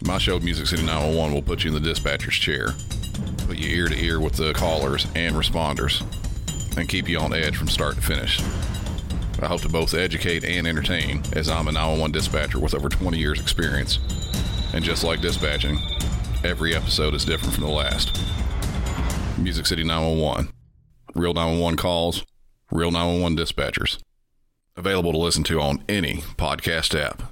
My 0.05 0.19
show, 0.19 0.39
Music 0.41 0.67
City 0.67 0.83
911, 0.83 1.35
will 1.35 1.43
put 1.43 1.65
you 1.65 1.75
in 1.75 1.75
the 1.75 1.89
dispatcher's 1.89 2.35
chair, 2.35 2.75
put 3.47 3.57
you 3.57 3.75
ear 3.75 3.89
to 3.89 3.99
ear 3.99 4.21
with 4.21 4.35
the 4.35 4.53
callers 4.53 5.07
and 5.15 5.35
responders, 5.35 6.03
and 6.77 6.89
keep 6.89 7.09
you 7.09 7.19
on 7.19 7.33
edge 7.33 7.57
from 7.57 7.69
start 7.69 7.95
to 7.95 8.03
finish. 8.03 8.41
I 9.43 9.47
hope 9.47 9.63
to 9.63 9.69
both 9.69 9.93
educate 9.93 10.45
and 10.45 10.69
entertain, 10.69 11.21
as 11.33 11.49
I'm 11.49 11.67
a 11.67 11.73
911 11.73 12.13
dispatcher 12.13 12.61
with 12.61 12.75
over 12.75 12.89
20 12.89 13.19
years' 13.19 13.41
experience. 13.41 13.99
And 14.73 14.85
just 14.85 15.03
like 15.03 15.21
dispatching, 15.21 15.81
every 16.45 16.77
episode 16.77 17.13
is 17.13 17.25
different 17.25 17.53
from 17.53 17.65
the 17.65 17.71
last. 17.71 18.23
Music 19.39 19.67
City 19.67 19.83
911. 19.83 20.53
Real 21.17 21.35
911 21.35 21.77
calls, 21.77 22.25
real 22.71 22.93
911 22.93 23.37
dispatchers. 23.37 23.99
Available 24.77 25.11
to 25.11 25.19
listen 25.19 25.43
to 25.45 25.61
on 25.61 25.83
any 25.89 26.19
podcast 26.39 26.99
app. 26.99 27.32